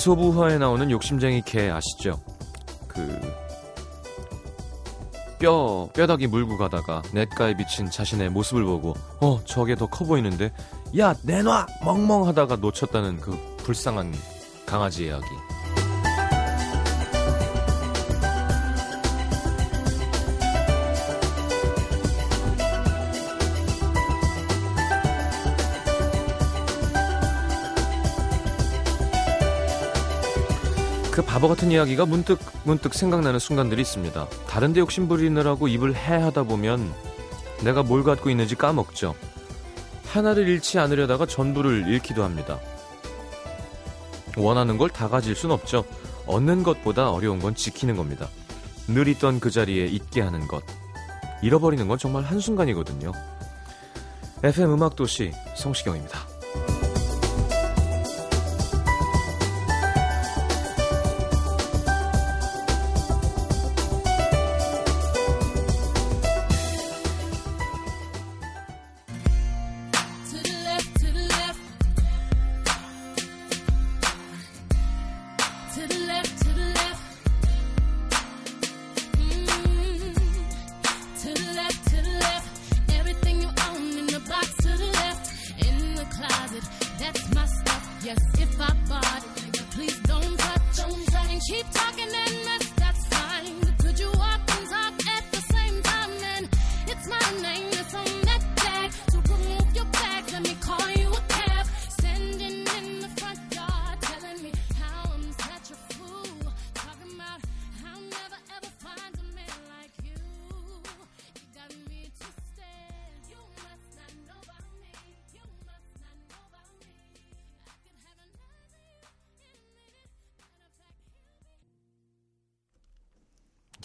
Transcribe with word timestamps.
이소부화에 0.00 0.56
나오는 0.56 0.90
욕심쟁이 0.90 1.42
개 1.42 1.68
아시죠? 1.68 2.18
그 2.88 3.20
뼈, 5.38 5.90
뼈다귀 5.92 6.26
물고 6.26 6.56
가다가 6.56 7.02
냇가에 7.12 7.54
비친 7.54 7.90
자신의 7.90 8.30
모습을 8.30 8.64
보고 8.64 8.94
어 9.20 9.40
저게 9.44 9.74
더 9.74 9.86
커 9.86 10.06
보이는데 10.06 10.52
야 10.98 11.14
내놔 11.22 11.66
멍멍 11.84 12.26
하다가 12.28 12.56
놓쳤다는 12.56 13.20
그 13.20 13.38
불쌍한 13.58 14.14
강아지 14.64 15.06
이야기 15.06 15.26
그 31.20 31.26
바보 31.26 31.48
같은 31.48 31.70
이야기가 31.70 32.06
문득 32.06 32.38
문득 32.64 32.94
생각나는 32.94 33.38
순간들이 33.38 33.82
있습니다. 33.82 34.26
다른데 34.48 34.80
욕심 34.80 35.06
부리느라고 35.06 35.68
입을 35.68 35.94
해하다 35.94 36.44
보면 36.44 36.94
내가 37.62 37.82
뭘 37.82 38.02
갖고 38.04 38.30
있는지 38.30 38.54
까먹죠. 38.54 39.14
하나를 40.06 40.48
잃지 40.48 40.78
않으려다가 40.78 41.26
전부를 41.26 41.88
잃기도 41.88 42.24
합니다. 42.24 42.58
원하는 44.38 44.78
걸 44.78 44.88
다 44.88 45.10
가질 45.10 45.36
순 45.36 45.50
없죠. 45.50 45.84
얻는 46.24 46.62
것보다 46.62 47.10
어려운 47.10 47.38
건 47.38 47.54
지키는 47.54 47.96
겁니다. 47.96 48.26
늘 48.88 49.06
있던 49.08 49.40
그 49.40 49.50
자리에 49.50 49.84
있게 49.88 50.22
하는 50.22 50.48
것. 50.48 50.64
잃어버리는 51.42 51.86
건 51.86 51.98
정말 51.98 52.22
한순간이거든요. 52.22 53.12
FM 54.42 54.72
음악도시 54.72 55.32
성시경입니다. 55.54 56.29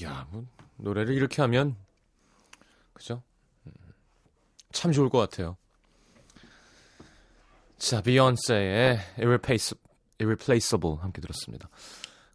야, 0.04 0.28
뭐 0.32 0.46
노래를 0.78 1.14
이렇게 1.16 1.42
하면 1.42 1.76
그죠? 2.94 3.22
음, 3.66 3.72
참 4.72 4.92
좋을 4.92 5.10
것 5.10 5.18
같아요. 5.20 5.58
자, 7.78 8.02
비욘세의 8.02 8.98
Irreplace- 9.18 9.78
Irreplaceable 10.20 10.98
함께 11.02 11.22
들었습니다. 11.22 11.70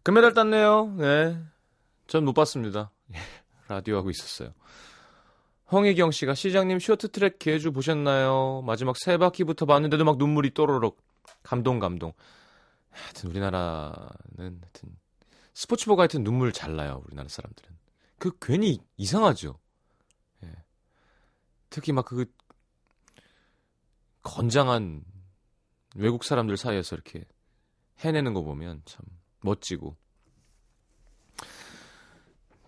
금메달 0.03 0.33
땄네요. 0.33 0.87
네. 0.97 1.37
전 2.07 2.25
못 2.25 2.33
봤습니다. 2.33 2.91
예, 3.13 3.17
라디오 3.67 3.97
하고 3.97 4.09
있었어요. 4.09 4.53
홍희경 5.71 6.11
씨가 6.11 6.33
시장님 6.35 6.79
쇼트트랙 6.79 7.39
개주 7.39 7.71
보셨나요? 7.71 8.61
마지막 8.65 8.97
세 8.97 9.17
바퀴부터 9.17 9.65
봤는데도 9.65 10.03
막 10.03 10.17
눈물이 10.17 10.53
또로록 10.53 11.01
감동 11.43 11.79
감동. 11.79 12.11
하여튼 12.89 13.29
우리나라는 13.29 13.93
하여튼 14.37 14.97
스포츠보가 15.53 16.03
하여튼 16.03 16.23
눈물 16.23 16.51
잘 16.51 16.75
나요 16.75 17.01
우리나라 17.05 17.27
사람들은. 17.27 17.77
그 18.19 18.37
괜히 18.39 18.79
이상하죠. 18.97 19.59
예. 20.43 20.55
특히 21.69 21.91
막 21.91 22.05
그 22.05 22.25
건장한 24.23 25.03
외국 25.95 26.23
사람들 26.23 26.55
사이에서 26.57 26.95
이렇게 26.95 27.25
해내는 27.99 28.33
거 28.33 28.43
보면 28.43 28.81
참 28.85 29.05
멋지고. 29.41 29.97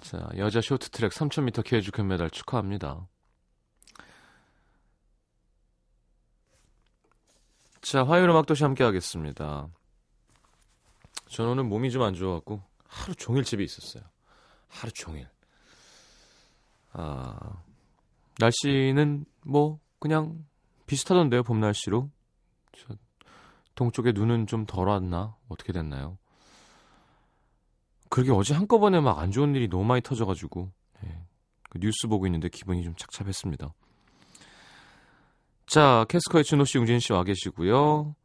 자 0.01 0.29
여자 0.37 0.59
쇼트트랙 0.59 1.11
3000m 1.11 1.63
계주 1.63 1.91
금메달 1.91 2.29
축하합니다. 2.29 3.07
자 7.81 8.03
화요일 8.03 8.29
음악도시 8.29 8.63
함께 8.63 8.83
하겠습니다. 8.83 9.69
저는 11.29 11.51
오늘 11.51 11.63
몸이 11.63 11.91
좀 11.91 12.01
안 12.03 12.13
좋아갖고 12.13 12.61
하루 12.93 13.15
종일 13.15 13.43
집에 13.43 13.63
있었어요. 13.63 14.03
하루 14.67 14.91
종일. 14.93 15.27
아, 16.91 17.63
날씨는 18.39 19.25
뭐 19.45 19.79
그냥 19.99 20.45
비슷하던데요, 20.85 21.43
봄 21.43 21.59
날씨로. 21.59 22.09
저 22.77 22.95
동쪽에 23.75 24.11
눈은 24.11 24.47
좀 24.47 24.65
덜 24.65 24.87
왔나? 24.87 25.35
어떻게 25.49 25.73
됐나요? 25.73 26.17
그러게 28.09 28.31
어제 28.31 28.53
한꺼번에 28.53 28.99
막 28.99 29.17
안 29.17 29.31
좋은 29.31 29.55
일이 29.55 29.67
너무 29.67 29.85
많이 29.85 30.01
터져가지고 30.01 30.71
예, 31.03 31.17
그 31.69 31.79
뉴스 31.79 32.07
보고 32.07 32.27
있는데 32.27 32.47
기분이 32.49 32.83
좀 32.83 32.93
착잡했습니다. 32.95 33.73
자, 35.65 36.05
캐스커의 36.09 36.43
준호 36.43 36.65
씨, 36.65 36.77
웅진 36.77 36.99
씨 36.99 37.13
와 37.13 37.23
계시고요. 37.23 38.15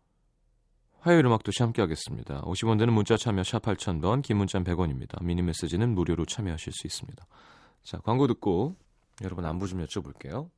화요일 1.01 1.25
음악 1.27 1.45
도시 1.45 1.63
함께 1.63 1.81
하겠습니다. 1.81 2.43
50원 2.43 2.79
되는 2.79 2.93
문자 2.93 3.17
참여 3.17 3.45
샵 3.45 3.63
8000번, 3.63 4.23
긴 4.23 4.37
문자는 4.39 4.65
100원입니다. 4.65 5.23
미니 5.23 5.43
메시지는 5.43 5.95
무료로 5.95 6.27
참여하실 6.27 6.73
수 6.73 6.87
있습니다. 6.87 7.25
자, 7.85 7.99
광고 7.99 8.27
듣고 8.27 8.75
여러분 9.23 9.45
안부 9.45 9.69
좀 9.69 9.85
여쭤볼게요. 9.85 10.51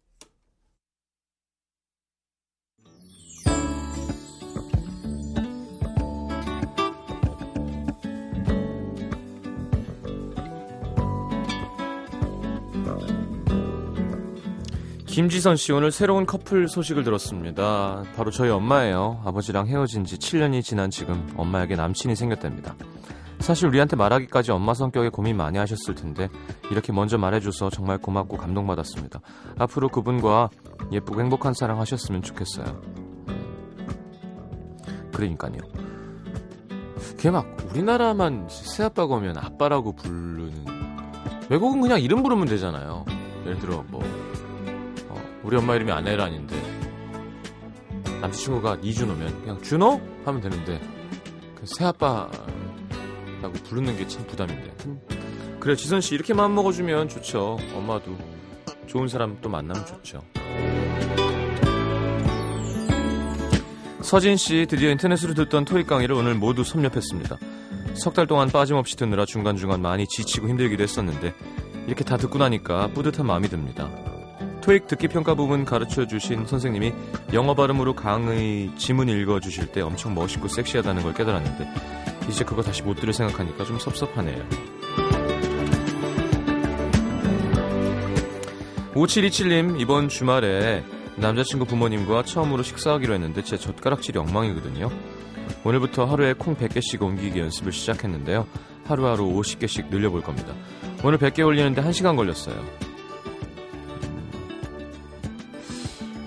김지선 15.20 15.56
씨 15.56 15.70
오늘 15.72 15.92
새로운 15.92 16.24
커플 16.24 16.66
소식을 16.66 17.04
들었습니다. 17.04 18.04
바로 18.16 18.30
저희 18.30 18.48
엄마예요. 18.48 19.20
아버지랑 19.26 19.66
헤어진 19.66 20.06
지 20.06 20.16
7년이 20.16 20.62
지난 20.62 20.88
지금 20.88 21.28
엄마에게 21.36 21.76
남친이 21.76 22.16
생겼답니다. 22.16 22.74
사실 23.38 23.66
우리한테 23.66 23.96
말하기까지 23.96 24.50
엄마 24.50 24.72
성격에 24.72 25.10
고민 25.10 25.36
많이 25.36 25.58
하셨을 25.58 25.94
텐데 25.94 26.30
이렇게 26.70 26.94
먼저 26.94 27.18
말해줘서 27.18 27.68
정말 27.68 27.98
고맙고 27.98 28.38
감동받았습니다. 28.38 29.20
앞으로 29.58 29.90
그분과 29.90 30.48
예쁘고 30.90 31.20
행복한 31.20 31.52
사랑 31.52 31.78
하셨으면 31.80 32.22
좋겠어요. 32.22 32.80
그러니까요. 35.12 35.58
그게 36.96 37.30
막 37.30 37.58
우리나라만 37.68 38.46
새아빠가 38.48 39.16
오면 39.16 39.36
아빠라고 39.36 39.92
부르는 39.96 40.64
외국은 41.50 41.82
그냥 41.82 42.00
이름 42.00 42.22
부르면 42.22 42.46
되잖아요. 42.46 43.04
예를 43.44 43.58
들어 43.58 43.84
뭐 43.88 44.02
어, 44.02 44.29
우리 45.42 45.56
엄마 45.56 45.74
이름이 45.76 45.90
아내란인데. 45.92 46.80
남자친구가 48.20 48.78
이준호면 48.82 49.40
그냥 49.42 49.62
준호? 49.62 50.00
하면 50.26 50.40
되는데 50.40 50.80
그 51.54 51.62
새아빠라고 51.64 53.52
부르는 53.64 53.96
게 53.96 54.06
참 54.06 54.26
부담인데. 54.26 54.74
음, 54.86 55.00
그래 55.58 55.74
지선 55.76 56.00
씨 56.00 56.14
이렇게 56.14 56.34
마음 56.34 56.54
먹어주면 56.54 57.08
좋죠. 57.08 57.58
엄마도 57.74 58.16
좋은 58.86 59.08
사람 59.08 59.38
또 59.40 59.48
만나면 59.48 59.86
좋죠. 59.86 60.22
서진 64.02 64.36
씨 64.36 64.66
드디어 64.68 64.90
인터넷으로 64.90 65.34
듣던 65.34 65.64
토익 65.64 65.86
강의를 65.86 66.14
오늘 66.16 66.34
모두 66.34 66.64
섭렵했습니다. 66.64 67.36
석 67.94 68.14
달 68.14 68.26
동안 68.26 68.48
빠짐없이 68.48 68.96
듣느라 68.96 69.24
중간중간 69.24 69.80
많이 69.82 70.06
지치고 70.06 70.48
힘들기도 70.48 70.82
했었는데 70.82 71.34
이렇게 71.86 72.04
다 72.04 72.16
듣고 72.16 72.38
나니까 72.38 72.88
뿌듯한 72.88 73.26
마음이 73.26 73.48
듭니다 73.48 73.90
토익 74.70 74.86
듣기 74.86 75.08
평가 75.08 75.34
부분 75.34 75.64
가르쳐 75.64 76.06
주신 76.06 76.46
선생님이 76.46 76.92
영어 77.32 77.54
발음으로 77.54 77.96
강의 77.96 78.70
지문 78.76 79.08
읽어 79.08 79.40
주실 79.40 79.66
때 79.72 79.80
엄청 79.80 80.14
멋있고 80.14 80.46
섹시하다는 80.46 81.02
걸 81.02 81.12
깨달았는데 81.12 81.68
이제 82.28 82.44
그거 82.44 82.62
다시 82.62 82.80
못 82.84 82.94
들을 82.94 83.12
생각하니까 83.12 83.64
좀 83.64 83.80
섭섭하네요. 83.80 84.46
5727님, 88.94 89.80
이번 89.80 90.08
주말에 90.08 90.84
남자친구 91.16 91.64
부모님과 91.64 92.22
처음으로 92.22 92.62
식사하기로 92.62 93.14
했는데 93.14 93.42
제 93.42 93.56
젓가락질이 93.56 94.20
엉망이거든요. 94.20 94.88
오늘부터 95.64 96.04
하루에 96.04 96.32
콩 96.34 96.54
100개씩 96.54 97.02
옮기기 97.02 97.40
연습을 97.40 97.72
시작했는데요. 97.72 98.46
하루하루 98.84 99.24
50개씩 99.34 99.88
늘려볼 99.90 100.22
겁니다. 100.22 100.54
오늘 101.02 101.18
100개 101.18 101.44
올리는데 101.44 101.82
1시간 101.82 102.14
걸렸어요. 102.14 102.89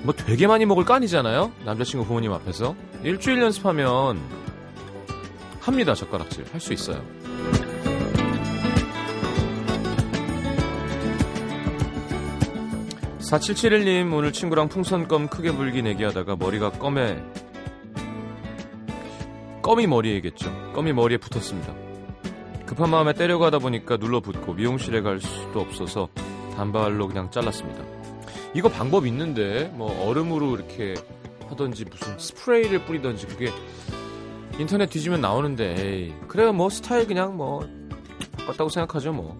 뭐 0.04 0.14
되게 0.14 0.48
많이 0.48 0.66
먹을 0.66 0.84
거 0.86 0.94
아니잖아요? 0.94 1.52
남자친구 1.66 2.06
부모님 2.06 2.34
앞에서. 2.34 2.76
일주일 3.04 3.42
연습하면 3.42 4.20
합니다, 5.62 5.94
젓가락질. 5.94 6.46
할 6.52 6.60
수 6.60 6.74
있어요. 6.74 7.02
4771님, 13.20 14.14
오늘 14.14 14.32
친구랑 14.32 14.70
풍선껌 14.70 15.28
크게 15.28 15.52
불기 15.54 15.82
내기 15.82 16.04
하다가 16.04 16.36
머리가 16.36 16.72
껌에, 16.72 17.18
껌이 19.62 19.88
머리에겠죠. 19.88 20.74
껌이 20.74 20.94
머리에 20.94 21.18
붙었습니다. 21.18 21.74
급한 22.66 22.90
마음에 22.90 23.14
때려고 23.14 23.46
하다 23.46 23.60
보니까 23.60 23.98
눌러붙고 23.98 24.54
미용실에 24.54 25.02
갈 25.02 25.20
수도 25.20 25.62
없어서 25.62 26.10
단발로 26.58 27.08
그냥 27.08 27.32
잘랐습니다. 27.32 27.84
이거 28.54 28.70
방법 28.70 29.08
있는데, 29.08 29.72
뭐 29.74 30.08
얼음으로 30.08 30.56
이렇게 30.56 30.94
하던지 31.48 31.86
무슨 31.86 32.18
스프레이를 32.18 32.86
뿌리던지 32.86 33.28
그게 33.28 33.52
인터넷 34.60 34.90
뒤지면 34.90 35.22
나오는데, 35.22 35.76
에이, 35.78 36.14
그래야 36.28 36.52
뭐 36.52 36.70
스타일 36.70 37.08
그냥 37.08 37.36
뭐, 37.36 37.68
바꿨다고 38.38 38.70
생각하죠, 38.70 39.12
뭐. 39.14 39.40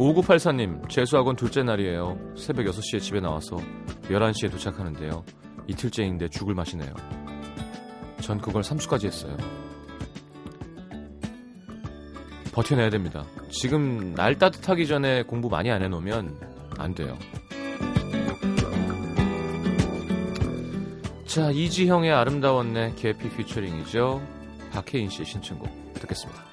5984님, 0.00 0.88
재수학원 0.88 1.36
둘째 1.36 1.62
날이에요. 1.62 2.18
새벽 2.34 2.64
6시에 2.64 3.00
집에 3.02 3.20
나와서 3.20 3.56
11시에 4.04 4.50
도착하는데요. 4.50 5.22
이틀째인데 5.66 6.28
죽을 6.28 6.54
맛이네요. 6.54 6.94
전 8.22 8.40
그걸 8.40 8.62
3수까지 8.62 9.04
했어요. 9.04 9.36
버텨내야 12.60 12.90
됩니다. 12.90 13.24
지금 13.50 14.14
날 14.14 14.36
따뜻하기 14.36 14.86
전에 14.86 15.22
공부 15.22 15.48
많이 15.48 15.70
안 15.70 15.82
해놓으면 15.82 16.38
안 16.76 16.94
돼요. 16.94 17.18
자, 21.26 21.50
이지형의 21.50 22.12
아름다웠네 22.12 22.96
계피 22.96 23.30
퓨처링이죠. 23.30 24.20
박혜인 24.72 25.08
씨의 25.08 25.24
신청곡 25.26 25.70
듣겠습니다. 25.94 26.44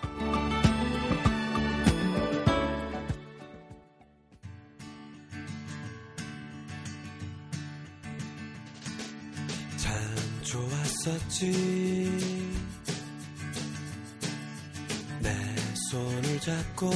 참 9.78 9.94
좋았었지 10.44 11.98
내 12.86 12.97
손을 15.90 16.40
잡고 16.42 16.90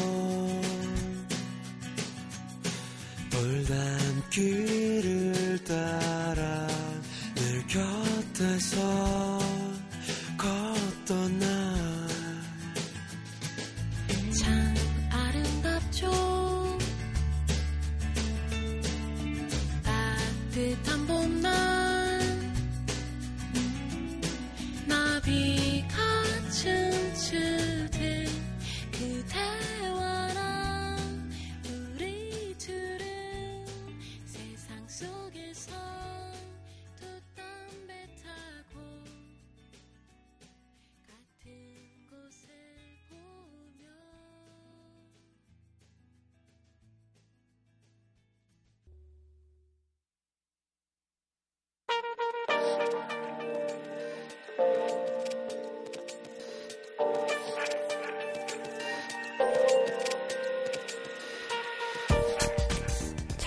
돌담길을 4.30 5.64
따라 5.64 6.68
늘 7.36 7.66
곁에서 7.68 9.31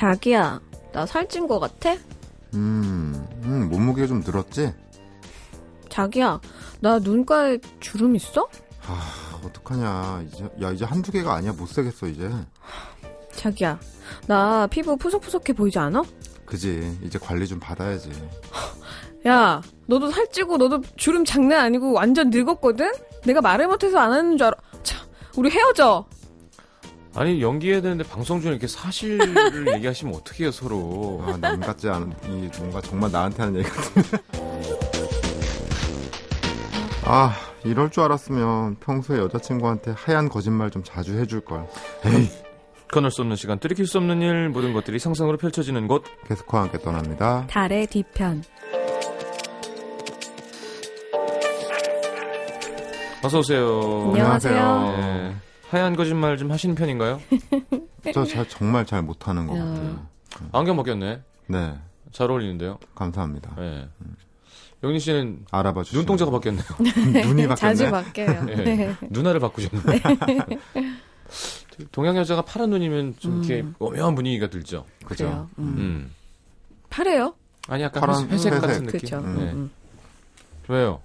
자기야, 0.05 0.61
나 0.93 1.07
살찐 1.07 1.47
거 1.47 1.59
같아? 1.59 1.95
음, 2.53 3.27
음, 3.43 3.69
몸무게 3.71 4.07
좀 4.07 4.21
늘었지? 4.21 4.71
자기야, 5.89 6.43
나 6.81 6.99
눈가에 6.99 7.59
주름 7.81 8.15
있어? 8.15 8.47
아, 8.87 9.41
어떡하냐. 9.43 10.25
이제, 10.27 10.45
야, 10.61 10.73
이제 10.73 10.85
한두 10.85 11.11
개가 11.11 11.33
아니야. 11.33 11.55
못 11.55 11.67
살겠어, 11.71 12.09
이제. 12.09 12.31
자기야, 13.33 13.81
나 14.27 14.67
피부 14.67 14.95
푸석푸석해 14.99 15.55
보이지 15.55 15.79
않아? 15.79 16.03
그지. 16.45 16.99
이제 17.03 17.19
관리 17.19 17.47
좀 17.47 17.59
받아야지. 17.59 18.13
야, 19.27 19.63
너도 19.87 20.11
살찌고 20.11 20.59
너도 20.59 20.83
주름 20.99 21.25
장난 21.25 21.61
아니고 21.61 21.93
완전 21.93 22.29
늙었거든? 22.29 22.93
내가 23.25 23.41
말을 23.41 23.69
못해서 23.69 23.99
안 24.01 24.13
하는 24.13 24.37
줄 24.37 24.49
알아. 24.49 24.57
참, 24.83 25.01
우리 25.39 25.49
헤어져. 25.49 26.05
아니 27.17 27.41
연기해야 27.41 27.81
되는데 27.81 28.03
방송 28.05 28.41
중에 28.41 28.51
이렇게 28.51 28.67
사실을 28.67 29.69
얘기하시면 29.77 30.15
어떡해요 30.17 30.51
서로 30.51 31.23
아, 31.27 31.37
남 31.37 31.61
같지 31.61 31.89
않은, 31.89 32.13
이 32.25 32.51
뭔가 32.59 32.81
정말 32.81 33.13
나한테 33.13 33.43
하는 33.43 33.61
얘기 33.61 33.69
같은데. 33.69 34.19
아, 37.07 37.35
이럴 37.65 37.91
줄 37.91 38.03
알았으면 38.03 38.77
평소에 38.81 39.19
여자친구한테 39.19 39.93
하얀 39.97 40.29
거짓말 40.29 40.71
좀 40.71 40.83
자주 40.83 41.17
해줄 41.19 41.41
걸. 41.43 41.67
에이, 42.07 42.29
끊을 42.89 43.11
수 43.11 43.21
없는 43.23 43.37
시간 43.37 43.59
들이킬 43.61 43.87
수 43.87 43.99
없는 43.99 44.23
일 44.23 44.49
모든 44.49 44.73
것들이 44.73 44.99
상상으로 44.99 45.37
펼쳐지는 45.37 45.87
곳 45.87 46.03
캐스커와 46.27 46.65
함께 46.65 46.79
떠납니다. 46.79 47.47
달의 47.49 47.87
뒤편. 47.89 48.43
어서 53.23 53.39
오세요 53.39 54.11
안녕하세요. 54.13 54.97
네. 54.99 55.35
하얀 55.75 55.97
거짓말 55.97 56.37
좀 56.37 56.53
하시는 56.53 56.75
편인가요? 56.77 57.21
저 58.15 58.25
잘, 58.25 58.49
정말 58.49 58.87
잘 58.87 59.03
못하는 59.03 59.47
것 59.49 59.57
야. 59.59 59.65
같아요. 59.65 60.07
안경 60.53 60.77
벗겼네 60.77 61.21
네, 61.49 61.75
잘 62.13 62.31
어울리는데요 62.31 62.79
감사합니다. 62.95 63.55
네. 63.59 63.89
영린 64.85 65.01
씨는 65.01 65.47
알아봐 65.51 65.83
주시면 65.83 66.01
눈동자가 66.03 66.31
바뀌었네요 66.31 66.65
눈이 67.27 67.47
바뀌었네. 67.49 67.57
자주 67.57 67.91
바뀌어요. 67.91 68.45
네. 68.45 68.55
네. 68.57 68.97
눈알을 69.11 69.41
바꾸셨네 69.41 70.01
동양 71.91 72.17
여자가 72.17 72.43
파란 72.43 72.71
눈이면 72.71 73.17
좀 73.19 73.39
이렇게 73.39 73.63
음. 73.63 73.75
오묘한 73.81 74.15
분위기가 74.15 74.49
들죠 74.49 74.85
그죠. 75.05 75.25
그래요. 75.25 75.51
음. 75.59 75.65
음. 75.79 76.15
파래요? 76.89 77.35
아니 77.67 77.83
약간 77.83 78.01
파란 78.01 78.29
회색, 78.29 78.53
회색. 78.53 78.61
같은 78.61 78.85
느낌 78.87 79.01
그쵸. 79.01 79.19
음. 79.19 79.37
네. 79.39 79.53
음. 79.53 79.71
왜요? 80.69 81.01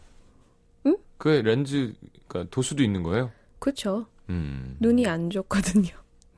응? 0.86 0.96
그게 1.18 1.42
렌즈가 1.42 2.44
도수도 2.52 2.84
있는 2.84 3.02
거예요? 3.02 3.32
그쵸. 3.58 4.06
음. 4.30 4.76
눈이 4.80 5.08
안 5.08 5.30
좋거든요. 5.30 5.90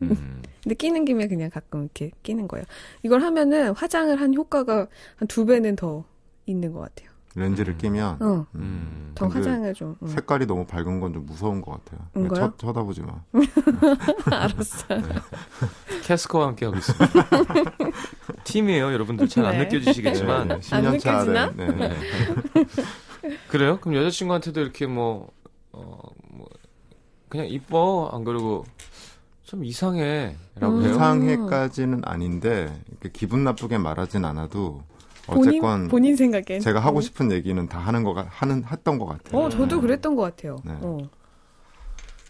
음. 0.02 0.42
근데 0.64 0.76
끼는 0.76 1.06
김에 1.06 1.28
그냥 1.28 1.50
가끔 1.50 1.84
이렇게 1.84 2.12
끼는 2.24 2.48
거예요. 2.48 2.66
이걸 3.04 3.22
하면은 3.22 3.72
화장을 3.76 4.20
한 4.20 4.34
효과가 4.34 4.88
한 5.18 5.28
두 5.28 5.46
배는 5.46 5.76
더 5.76 6.04
있는 6.46 6.72
것 6.74 6.80
같아요. 6.82 7.10
렌즈를 7.34 7.78
끼면 7.78 8.22
어, 8.22 8.46
음. 8.56 9.12
더 9.16 9.30
근데 9.30 9.48
화장을 9.50 9.74
좀. 9.74 9.96
음. 10.02 10.08
색깔이 10.08 10.46
너무 10.48 10.66
밝은 10.66 11.00
건 11.00 11.14
좀 11.14 11.26
무서운 11.26 11.62
것 11.62 11.72
같아요. 11.72 12.06
음, 12.18 12.28
그러니까? 12.28 12.58
쳐, 12.58 12.68
쳐다보지 12.68 13.02
마. 13.04 13.14
알았어. 14.32 14.86
캐스커와 16.04 16.48
함께 16.48 16.66
하고 16.66 16.78
있습니다. 16.78 17.30
팀이에요, 18.44 18.92
여러분들 18.92 19.30
잘안 19.30 19.54
네. 19.58 19.64
느껴지시겠지만. 19.66 20.48
네, 20.50 20.60
10년 20.60 21.00
차 21.00 21.24
네. 21.24 21.68
네. 21.68 21.96
그래요? 23.48 23.80
그럼 23.80 23.96
여자친구한테도 23.96 24.60
이렇게 24.62 24.88
뭐, 24.88 25.32
어, 25.72 25.82
뭐, 25.82 26.21
그냥 27.32 27.48
이뻐, 27.48 28.10
안 28.12 28.26
그러고, 28.26 28.66
좀 29.44 29.64
이상해, 29.64 30.36
라고 30.60 30.76
음. 30.76 30.84
해요? 30.84 30.92
이상해까지는 30.92 32.02
아닌데 32.04 32.78
기분 33.14 33.46
나쁘게 33.46 33.78
말하진 33.78 34.26
않아도 34.26 34.84
본인 35.28 35.50
어쨌건 35.50 35.88
본인 35.88 36.16
생각엔 36.18 36.60
제가 36.60 36.82
하고 36.82 36.98
어. 36.98 37.02
싶은 37.02 37.32
얘기는 37.32 37.66
다 37.70 37.80
하는 37.80 38.04
거 38.04 38.14
같, 38.14 38.28
하는 38.30 38.66
했던 38.66 39.00
것 39.00 39.06
같아요. 39.06 39.42
어, 39.42 39.50
저도 39.50 39.80
그랬던 39.80 40.16
것 40.18 40.24
같아요. 40.24 40.58
네. 40.66 40.74
어. 40.82 40.98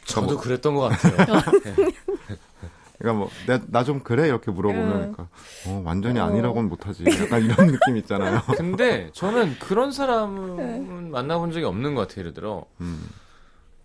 저도 0.06 0.38
그랬던 0.38 0.76
것 0.76 0.90
같아요. 0.90 1.16
그러니까 3.00 3.30
뭐나좀 3.48 4.02
그래 4.02 4.28
이렇게 4.28 4.52
물어보면 4.52 4.88
음. 4.88 5.00
그러니까 5.00 5.28
어, 5.68 5.82
완전히 5.84 6.20
어. 6.20 6.26
아니라고는 6.26 6.70
못하지. 6.70 7.04
약간 7.24 7.44
이런 7.44 7.68
느낌 7.72 7.98
있잖아요. 7.98 8.42
근데 8.56 9.10
저는 9.14 9.58
그런 9.58 9.90
네. 9.90 9.96
사람은 9.96 11.10
만나본 11.10 11.52
적이 11.54 11.66
없는 11.66 11.96
것 11.96 12.02
같아요. 12.08 12.20
예를 12.20 12.34
들어 12.34 12.66
음, 12.82 13.04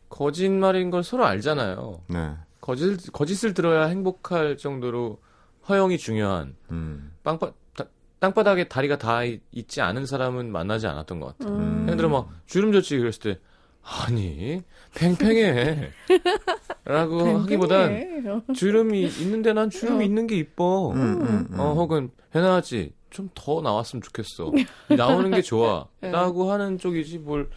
거짓말인 0.08 0.90
걸 0.90 1.02
서로 1.02 1.24
알잖아요. 1.26 2.02
네. 2.08 2.32
거짓 2.60 3.12
거짓을 3.12 3.54
들어야 3.54 3.86
행복할 3.86 4.56
정도로 4.56 5.20
허영이 5.68 5.98
중요한 5.98 6.54
음, 6.70 7.12
빵바, 7.22 7.52
다- 7.76 7.86
땅바닥에 8.18 8.68
다리가 8.68 8.98
다 8.98 9.24
있- 9.24 9.42
있지 9.52 9.80
않은 9.80 10.06
사람은 10.06 10.50
만나지 10.50 10.86
않았던 10.86 11.20
것 11.20 11.38
같아요. 11.38 11.56
음. 11.56 11.82
예를 11.86 11.96
들어 11.96 12.08
막 12.08 12.28
주름 12.46 12.72
졌지 12.72 12.98
그랬을 12.98 13.20
때 13.34 13.40
아니 13.82 14.62
팽팽해 14.94 15.90
라고 16.84 17.38
하기보단. 17.40 18.42
주름이 18.54 19.02
있는데 19.20 19.52
난 19.52 19.70
주름이 19.70 20.00
어. 20.00 20.02
있는 20.06 20.26
게 20.26 20.36
이뻐 20.36 20.90
음, 20.92 21.00
음, 21.22 21.46
음. 21.52 21.60
어 21.60 21.74
혹은 21.74 22.10
해나지 22.34 22.92
좀 23.10 23.30
더 23.34 23.62
나왔으면 23.62 24.02
좋겠어 24.02 24.52
나오는 24.94 25.30
게 25.30 25.40
좋아 25.40 25.86
네. 26.02 26.10
라고 26.10 26.50
하는 26.50 26.76
쪽이지 26.78 27.18
뭘 27.18 27.48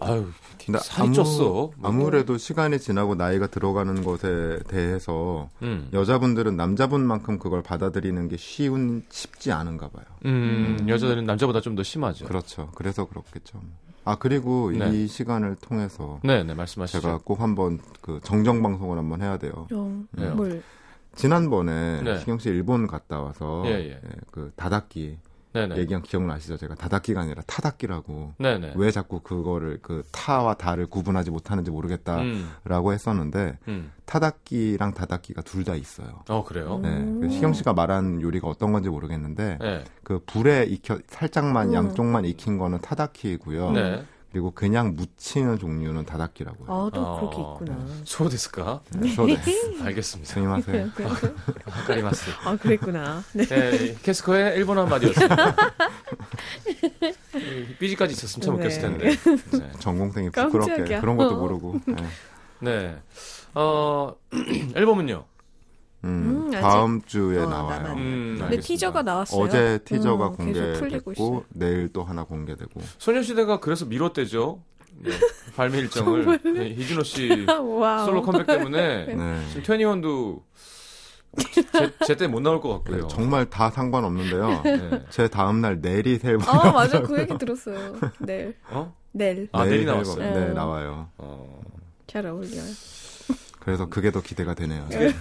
아유 0.00 0.26
근데 0.64 0.78
살이 0.80 1.08
아무- 1.08 1.16
쪘어 1.16 1.38
뭐. 1.38 1.72
아무래도 1.82 2.36
시간이 2.38 2.78
지나고 2.78 3.14
나이가 3.14 3.46
들어가는 3.46 4.04
것에 4.04 4.58
대해서 4.68 5.48
음, 5.62 5.88
여자분들은 5.92 6.56
남자분만큼 6.56 7.38
그걸 7.38 7.62
받아들이는 7.62 8.28
게 8.28 8.36
쉬운 8.36 9.02
쉽지 9.10 9.52
않은가 9.52 9.88
봐요. 9.88 10.04
음, 10.26 10.84
여자들은 10.88 11.24
남자보다 11.24 11.60
좀 11.60 11.74
더 11.76 11.82
심하죠 11.82 12.26
그렇죠. 12.26 12.70
그래서 12.74 13.06
그렇겠죠. 13.06 13.60
아 14.04 14.16
그리고 14.16 14.70
네. 14.72 14.90
이 14.92 15.06
시간을 15.06 15.56
통해서 15.56 16.18
네 16.22 16.42
네 16.42 16.54
말씀하시죠 16.54 17.00
제가 17.00 17.20
꼭 17.24 17.40
한번 17.40 17.78
그 18.00 18.20
정정 18.22 18.62
방송을 18.62 18.96
한번 18.98 19.20
해야 19.22 19.36
돼요. 19.38 19.66
어, 19.72 20.02
왜요? 20.16 20.34
뭘 20.34 20.62
지난번에 21.16 22.02
네. 22.02 22.18
시경 22.18 22.38
씨 22.38 22.48
일본 22.48 22.86
갔다 22.86 23.20
와서 23.20 23.62
예, 23.66 23.90
예. 23.90 24.00
그 24.30 24.50
다닥기 24.56 25.18
네네 25.52 25.76
얘기한 25.78 26.02
기억나시죠? 26.02 26.56
제가 26.56 26.74
다닥기가 26.76 27.20
아니라 27.20 27.42
타닥기라고 27.46 28.34
네네 28.38 28.74
왜 28.76 28.90
자꾸 28.90 29.20
그거를 29.20 29.78
그 29.82 30.04
타와 30.12 30.54
다를 30.54 30.86
구분하지 30.86 31.30
못하는지 31.30 31.70
모르겠다라고 31.70 32.88
음, 32.88 32.92
했었는데 32.92 33.58
음. 33.68 33.92
타닥기랑 34.06 34.94
다닥기가 34.94 35.42
둘 35.42 35.60
다 35.64 35.74
있어요. 35.74 36.24
어 36.28 36.42
그래요 36.42 36.78
네, 36.82 36.88
음. 36.88 37.20
그 37.20 37.28
시경 37.30 37.52
씨가 37.52 37.74
말한 37.74 38.22
요리가 38.22 38.48
어떤 38.48 38.72
건지 38.72 38.88
모르겠는데 38.88 39.58
네. 39.60 39.84
그 40.02 40.20
불에 40.24 40.64
익혀 40.64 40.98
살짝만 41.08 41.68
음. 41.68 41.74
양쪽만 41.74 42.24
익힌 42.24 42.56
거는 42.58 42.78
타닥키이고요. 42.80 43.72
네. 43.72 44.04
그리고 44.30 44.52
그냥 44.52 44.94
무치는 44.94 45.58
종류는 45.58 46.04
다닥기라고요. 46.04 46.68
아, 46.68 46.90
또 46.94 47.00
어. 47.00 47.18
그렇게 47.18 47.40
있구나. 47.40 47.86
소데스까 48.04 48.80
네, 48.90 49.12
저 49.14 49.26
네. 49.26 49.36
알겠습니다 49.82 50.32
스미마세. 50.32 50.88
아 51.64 51.84
까리마스 51.86 52.30
아, 52.44 52.56
그랬구나. 52.56 53.22
네. 53.32 53.44
네, 53.46 53.94
캐스커의 54.02 54.56
일본어 54.56 54.82
한마디였습니다. 54.82 55.56
이 57.34 57.74
삐지까지 57.78 58.12
있었으면 58.12 58.46
참 58.46 58.56
네. 58.56 58.60
웃겼을 58.60 58.80
텐데. 58.82 59.16
네. 59.58 59.72
전공생이 59.80 60.30
부끄럽게 60.30 60.74
깜짝이야. 60.76 61.00
그런 61.00 61.16
것도 61.16 61.34
어. 61.34 61.38
모르고. 61.38 61.80
네. 61.86 61.96
네. 62.60 62.96
어, 63.54 64.14
앨범은요? 64.76 65.24
음, 66.04 66.08
음, 66.08 66.46
아직- 66.48 66.60
다음 66.60 67.02
주에 67.02 67.38
어, 67.42 67.46
나와요. 67.48 67.82
남았네. 67.82 68.00
음, 68.00 68.26
근데 68.38 68.44
알겠습니다. 68.44 68.66
티저가 68.66 69.02
나왔어요. 69.02 69.40
어제 69.42 69.78
티저가 69.84 70.28
음, 70.28 70.52
계속 70.52 70.72
풀리고 70.80 71.04
공개됐고. 71.04 71.44
내일 71.50 71.92
또 71.92 72.02
하나 72.04 72.24
공개되고. 72.24 72.80
소녀시대가 72.98 73.60
그래서 73.60 73.84
미뤘대죠. 73.86 74.62
네, 75.02 75.10
발매 75.56 75.78
일정을. 75.78 76.40
네, 76.42 76.74
히즈노 76.74 77.02
씨 77.04 77.46
와우. 77.48 78.06
솔로 78.06 78.22
컴백 78.22 78.46
때문에 78.46 79.06
네. 79.14 79.46
지금 79.48 79.62
트웬티원도 79.62 80.42
제때 82.06 82.26
못 82.26 82.40
나올 82.40 82.60
것 82.60 82.68
같고요. 82.70 83.06
정말 83.08 83.48
다 83.48 83.70
상관없는데요. 83.70 84.62
네. 84.64 85.04
제 85.10 85.28
다음 85.28 85.60
날 85.60 85.80
내일이 85.80 86.18
새 86.18 86.30
앨범. 86.30 86.48
아, 86.48 86.72
맞아. 86.72 87.00
그 87.02 87.18
얘기 87.20 87.36
들었어요. 87.38 87.94
네. 88.20 88.52
어? 88.70 88.92
넬. 89.12 89.48
아, 89.52 89.64
내일 89.64 89.70
내일이 89.70 89.84
새 89.86 89.90
나왔어요? 89.92 90.34
네, 90.34 90.50
어. 90.50 90.54
나와요. 90.54 91.08
어. 91.18 91.60
잘 92.06 92.26
어울려요. 92.26 92.62
그래서 93.60 93.86
그게 93.86 94.10
더 94.10 94.20
기대가 94.22 94.54
되네요. 94.54 94.86
네. 94.88 95.12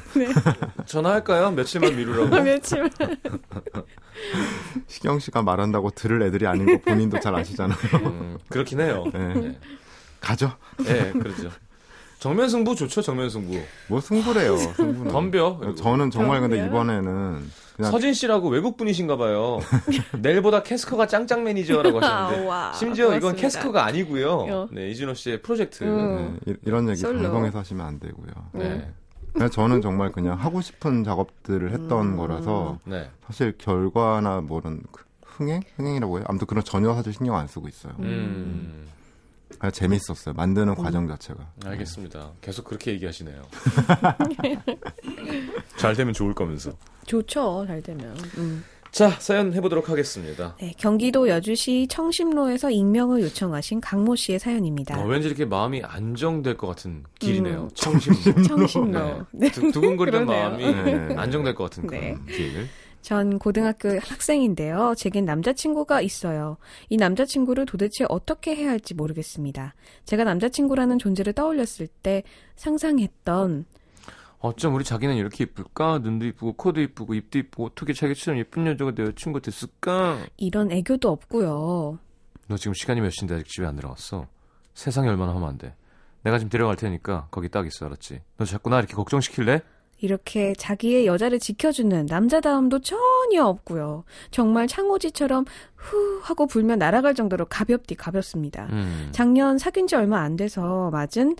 전화할까요? 0.86 1.52
며칠만 1.52 1.96
미루라고. 1.96 2.36
아, 2.36 2.40
며칠. 2.42 2.90
시경 4.88 5.20
씨가 5.20 5.44
말한다고 5.44 5.92
들을 5.92 6.22
애들이 6.24 6.48
아닌 6.48 6.66
거 6.66 6.78
본인도 6.80 7.20
잘 7.20 7.36
아시잖아요. 7.36 7.78
음, 8.06 8.38
그렇긴 8.50 8.80
해요. 8.80 9.06
네. 9.14 9.34
네. 9.34 9.60
가죠. 10.22 10.52
네, 10.78 11.12
그렇죠. 11.12 11.50
정면 12.20 12.50
승부 12.50 12.76
좋죠, 12.76 13.02
정면 13.02 13.30
승부. 13.30 13.58
뭐 13.88 14.02
승부래요. 14.02 14.58
승부는. 14.76 15.12
덤벼. 15.12 15.58
그리고. 15.58 15.76
저는 15.76 16.12
정말 16.12 16.42
근데? 16.42 16.66
이번에는 16.66 17.50
그냥 17.78 17.92
서진 17.92 18.14
씨라고 18.14 18.50
외국 18.50 18.76
분이신가 18.76 19.16
봐요. 19.16 19.60
내일보다 20.20 20.62
캐스커가 20.64 21.08
짱짱 21.08 21.46
매니저라고 21.46 22.00
하셨는데. 22.02 22.44
아, 22.44 22.46
와. 22.50 22.74
심지어 22.74 23.06
이건 23.08 23.20
고맙습니다. 23.22 23.42
캐스커가 23.42 23.86
아니고요. 23.86 24.32
어. 24.34 24.68
네, 24.72 24.90
이준호 24.90 25.14
씨의 25.14 25.42
프로젝트. 25.42 25.86
음. 25.86 26.38
네, 26.46 26.52
이- 26.54 26.58
이런 26.66 26.88
얘기 26.90 26.98
솔로. 26.98 27.22
방송에서 27.22 27.60
하시면 27.60 27.86
안 27.86 28.00
되고요. 28.00 28.32
네. 28.52 28.92
그냥 29.32 29.50
저는 29.50 29.82
정말 29.82 30.12
그냥 30.12 30.38
하고 30.38 30.60
싶은 30.60 31.06
작업들을 31.06 31.72
했던 31.72 31.92
음. 32.14 32.18
거라서 32.18 32.80
네. 32.84 33.10
사실 33.28 33.54
결과나 33.58 34.42
뭐는 34.42 34.82
그 34.92 35.04
흥행? 35.24 35.62
흥행이라고 35.78 36.18
해요? 36.18 36.26
아무튼 36.28 36.48
그런 36.48 36.64
전혀 36.66 36.94
사실 36.96 37.14
신경 37.14 37.38
안 37.38 37.48
쓰고 37.48 37.70
있어요. 37.70 37.94
음. 38.00 38.88
그냥 39.58 39.72
재밌었어요. 39.72 40.34
만드는 40.36 40.76
과정 40.76 41.08
자체가. 41.08 41.52
알겠습니다. 41.66 42.32
계속 42.42 42.66
그렇게 42.66 42.92
얘기하시네요. 42.92 43.42
잘 45.78 45.96
되면 45.96 46.14
좋을 46.14 46.34
거면서. 46.34 46.72
좋죠. 47.06 47.66
잘 47.68 47.82
되면. 47.82 48.16
음. 48.38 48.64
자, 48.92 49.10
사연 49.20 49.54
해보도록 49.54 49.88
하겠습니다. 49.90 50.56
네, 50.60 50.74
경기도 50.78 51.30
여주시 51.30 51.88
청심로에서 51.92 52.72
익명을 52.72 53.22
요청하신 53.22 53.82
강모 53.82 54.16
씨의 54.16 54.40
사연입니다. 54.40 55.00
어, 55.00 55.06
왠지 55.06 55.28
이렇게 55.28 55.46
마음이 55.46 55.84
안정될 55.84 56.58
것 56.58 56.66
같은 56.68 57.04
길이네요. 57.20 57.64
음. 57.66 57.70
청심로. 57.76 58.44
청심로. 58.44 59.26
네. 59.32 59.52
두, 59.52 59.72
두근거리는. 59.72 60.26
마음이 60.26 60.74
네. 60.74 61.16
안정될 61.16 61.54
것 61.54 61.66
같은 61.66 61.86
네. 61.88 62.14
그런 62.16 62.26
길. 62.26 62.68
전 63.02 63.40
고등학교 63.40 63.98
학생인데요. 64.00 64.94
제겐 64.98 65.26
남자친구가 65.26 66.02
있어요. 66.02 66.58
이 66.90 66.98
남자친구를 66.98 67.66
도대체 67.66 68.06
어떻게 68.10 68.56
해야 68.56 68.70
할지 68.70 68.94
모르겠습니다. 68.94 69.74
제가 70.06 70.24
남자친구라는 70.24 71.00
존재를 71.00 71.34
떠올렸을 71.34 71.88
때 71.88 72.24
상상했던 72.56 73.66
어쩜 74.40 74.76
우리 74.76 74.84
자기는 74.86 75.16
이렇게 75.16 75.44
이쁠까? 75.44 76.00
눈도 76.00 76.26
이쁘고 76.26 76.54
코도 76.54 76.82
이쁘고 76.82 77.14
입도 77.14 77.40
이쁘고 77.40 77.66
어떻게 77.66 77.94
자기처럼 77.94 78.40
예쁜 78.40 78.66
여자가 78.68 78.94
내 78.96 79.04
여친구 79.04 79.42
됐을까? 79.42 80.20
이런 80.38 80.72
애교도 80.72 81.10
없고요. 81.10 82.00
너 82.48 82.58
지금 82.58 82.74
시간이 82.74 83.02
몇 83.02 83.10
시인데 83.10 83.36
아직 83.36 83.48
집에 83.48 83.66
안 83.66 83.76
들어갔어? 83.76 84.28
세상에 84.74 85.10
얼마나 85.10 85.34
하면 85.36 85.50
안 85.50 85.58
돼? 85.58 85.76
내가 86.24 86.38
지금 86.38 86.50
데려갈 86.50 86.76
테니까 86.78 87.28
거기 87.32 87.50
딱 87.50 87.68
있어 87.68 87.86
알았지? 87.86 88.22
너 88.38 88.46
자꾸 88.46 88.70
나 88.70 88.80
이렇게 88.80 88.94
걱정시킬래? 88.94 89.62
이렇게 90.02 90.54
자기의 90.54 91.06
여자를 91.06 91.40
지켜주는 91.40 92.06
남자다움도 92.06 92.80
전혀 92.80 93.44
없고요. 93.44 94.06
정말 94.32 94.68
창호지처럼 94.68 95.46
후 95.76 96.20
하고 96.24 96.48
불면 96.48 96.80
날아갈 96.80 97.16
정도로 97.16 97.46
가볍디 97.46 97.96
가볍습니다. 97.96 98.68
음. 98.72 99.10
작년 99.12 99.58
사귄 99.58 99.88
지 99.88 99.96
얼마 99.96 100.22
안 100.22 100.36
돼서 100.36 100.90
맞은 100.92 101.36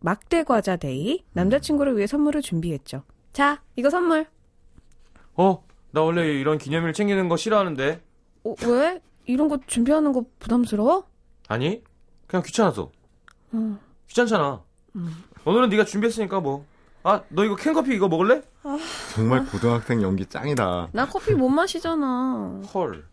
막대 0.00 0.44
과자 0.44 0.76
데이 0.76 1.24
남자친구를 1.32 1.96
위해 1.96 2.06
선물을 2.06 2.42
준비했죠. 2.42 3.02
자, 3.32 3.62
이거 3.76 3.90
선물. 3.90 4.26
어? 5.34 5.64
나 5.90 6.02
원래 6.02 6.26
이런 6.26 6.58
기념일 6.58 6.92
챙기는 6.92 7.28
거 7.28 7.36
싫어하는데 7.36 8.00
어, 8.44 8.54
왜? 8.66 9.00
이런 9.26 9.48
거 9.48 9.58
준비하는 9.66 10.12
거 10.12 10.24
부담스러워? 10.38 11.06
아니? 11.48 11.82
그냥 12.26 12.42
귀찮아서 12.42 12.90
어. 13.52 13.78
귀찮잖아 14.08 14.62
오늘은 15.44 15.68
네가 15.68 15.84
준비했으니까 15.84 16.40
뭐 16.40 16.66
아, 17.04 17.22
너 17.28 17.44
이거 17.44 17.54
캔커피 17.54 17.94
이거 17.94 18.08
먹을래? 18.08 18.42
정말 19.14 19.44
고등학생 19.46 20.00
연기 20.02 20.24
짱이다. 20.26 20.88
나 20.92 21.06
커피 21.06 21.34
못 21.34 21.48
마시잖아. 21.50 22.62
헐 22.72 23.04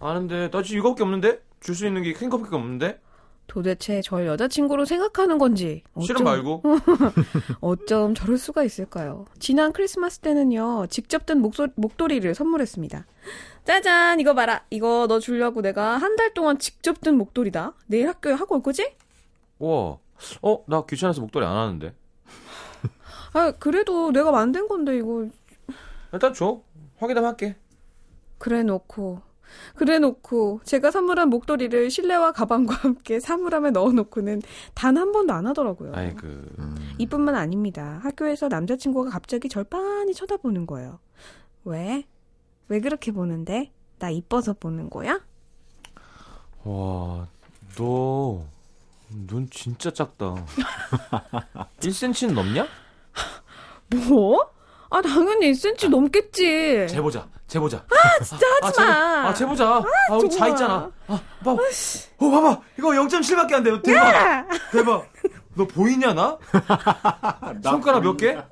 아는데 0.00 0.50
나 0.50 0.62
지금 0.62 0.78
이거밖에 0.80 1.02
없는데? 1.02 1.42
줄 1.60 1.74
수 1.74 1.86
있는 1.86 2.02
게 2.02 2.12
캔커피가 2.12 2.56
없는데? 2.56 2.98
도대체 3.46 4.00
절 4.00 4.26
여자친구로 4.26 4.84
생각하는 4.86 5.36
건지. 5.36 5.82
싫은 6.00 6.24
말고 6.24 6.62
어쩜 7.60 8.14
저럴 8.14 8.38
수가 8.38 8.62
있을까요? 8.64 9.26
지난 9.38 9.72
크리스마스 9.72 10.20
때는요, 10.20 10.86
직접 10.88 11.26
든 11.26 11.40
목소, 11.42 11.68
목도리를 11.74 12.34
선물했습니다. 12.34 13.06
짜잔, 13.64 14.18
이거 14.20 14.32
봐라. 14.34 14.64
이거 14.70 15.06
너 15.08 15.20
주려고 15.20 15.60
내가 15.60 15.98
한 15.98 16.16
달 16.16 16.32
동안 16.34 16.58
직접 16.58 17.00
든 17.02 17.16
목도리다. 17.18 17.74
내일 17.86 18.08
학교에 18.08 18.32
하고 18.32 18.56
올 18.56 18.62
거지? 18.62 18.94
와 19.58 19.98
어? 20.40 20.64
나 20.66 20.84
귀찮아서 20.88 21.20
목도리 21.20 21.44
안 21.44 21.54
하는데 21.54 21.94
아, 23.32 23.52
그래도 23.58 24.12
내가 24.12 24.30
만든 24.30 24.68
건데, 24.68 24.96
이거. 24.98 25.28
일단 26.12 26.34
줘 26.34 26.60
확인 26.98 27.16
한번 27.16 27.30
할게 27.30 27.56
그래 28.36 28.62
놓고 28.62 29.22
그래 29.76 29.98
놓고 29.98 30.60
제가 30.64 30.90
선물한 30.90 31.30
목도리를 31.30 31.90
실내와 31.90 32.32
가방과 32.32 32.74
함께 32.74 33.18
사물함에 33.18 33.70
넣어 33.70 33.92
놓고는 33.92 34.42
단 34.74 34.98
한 34.98 35.12
번도 35.12 35.32
안 35.32 35.46
하더라고요. 35.46 35.92
아이 35.94 36.14
그 36.14 36.54
음. 36.58 36.76
이뿐만 36.98 37.34
아닙니다. 37.34 37.98
학교에서 38.02 38.48
남자친구가 38.48 39.10
갑자기 39.10 39.48
절 39.48 39.64
빤히 39.64 40.12
쳐다보는 40.12 40.66
거예요. 40.66 40.98
왜? 41.64 42.04
왜 42.68 42.80
그렇게 42.80 43.10
보는데? 43.12 43.72
나 43.98 44.10
이뻐서 44.10 44.52
보는 44.52 44.90
거야? 44.90 45.20
와, 46.64 47.26
너, 47.76 48.44
눈 49.08 49.48
진짜 49.50 49.90
작다. 49.90 50.44
1cm는 51.80 52.34
넘냐? 52.34 52.66
뭐? 53.94 54.50
아, 54.90 55.00
당연히 55.00 55.52
1cm 55.52 55.88
넘겠지. 55.88 56.86
재보자, 56.88 57.26
재보자. 57.46 57.78
아, 57.78 58.22
진짜 58.22 58.46
하지 58.60 58.80
마. 58.80 59.28
아, 59.28 59.34
재보자. 59.34 59.66
아, 59.76 59.82
여기 60.10 60.28
자 60.28 60.36
정말. 60.36 60.50
있잖아. 60.50 60.90
아, 61.08 61.20
봐. 61.44 61.50
어, 61.52 62.30
봐봐. 62.30 62.60
이거 62.78 62.88
0.7밖에 62.90 63.54
안 63.54 63.62
돼요. 63.62 63.80
대박. 63.80 64.48
대박. 64.70 65.08
너 65.54 65.66
보이냐, 65.66 66.12
나? 66.14 66.36
손가락 67.62 68.02
몇 68.02 68.16
개? 68.16 68.32
야, 68.34 68.46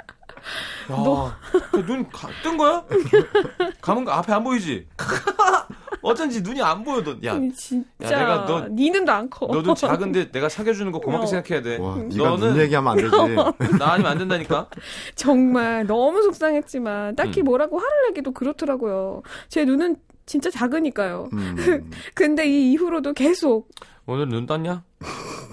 눈뜬 1.75 2.57
거야? 2.57 2.85
감은 3.83 4.05
거 4.07 4.13
앞에 4.13 4.33
안 4.33 4.43
보이지? 4.45 4.89
어쩐지 6.03 6.41
눈이 6.43 6.63
안 6.63 6.83
보여, 6.85 7.03
너. 7.03 7.17
야, 7.25 7.39
진짜. 7.57 7.89
야, 8.03 8.09
내가 8.19 8.47
너- 8.47 8.69
네 8.69 8.91
눈도 8.91 9.13
안 9.13 9.29
커. 9.29 9.47
너도 9.47 9.75
작은데 9.75 10.31
내가 10.33 10.49
사귀어주는 10.49 10.91
거 10.93 11.01
고맙게 11.01 11.25
어. 11.25 11.27
생각해야 11.27 11.63
돼. 11.63 11.77
와, 11.79 11.97
네가 11.97 12.29
너는 12.31 12.53
눈 12.55 12.63
얘기하면 12.63 12.93
안 12.93 12.97
되지. 12.97 13.11
나 13.79 13.93
아니면 13.93 14.13
안 14.13 14.19
된다니까. 14.19 14.69
정말 15.15 15.87
너무 15.87 16.23
속상했지만 16.23 17.17
딱히 17.17 17.43
음. 17.43 17.45
뭐라고 17.45 17.79
화를 17.79 18.09
내기도 18.09 18.33
그렇더라고요. 18.33 19.23
제 19.49 19.65
눈은 19.65 19.97
진짜 20.27 20.49
작으니까요. 20.51 21.29
음. 21.33 21.91
근데 22.15 22.47
이 22.49 22.73
이후로도 22.73 23.13
계속 23.15 23.69
오늘 24.07 24.29
눈 24.29 24.47
떴냐? 24.47 24.85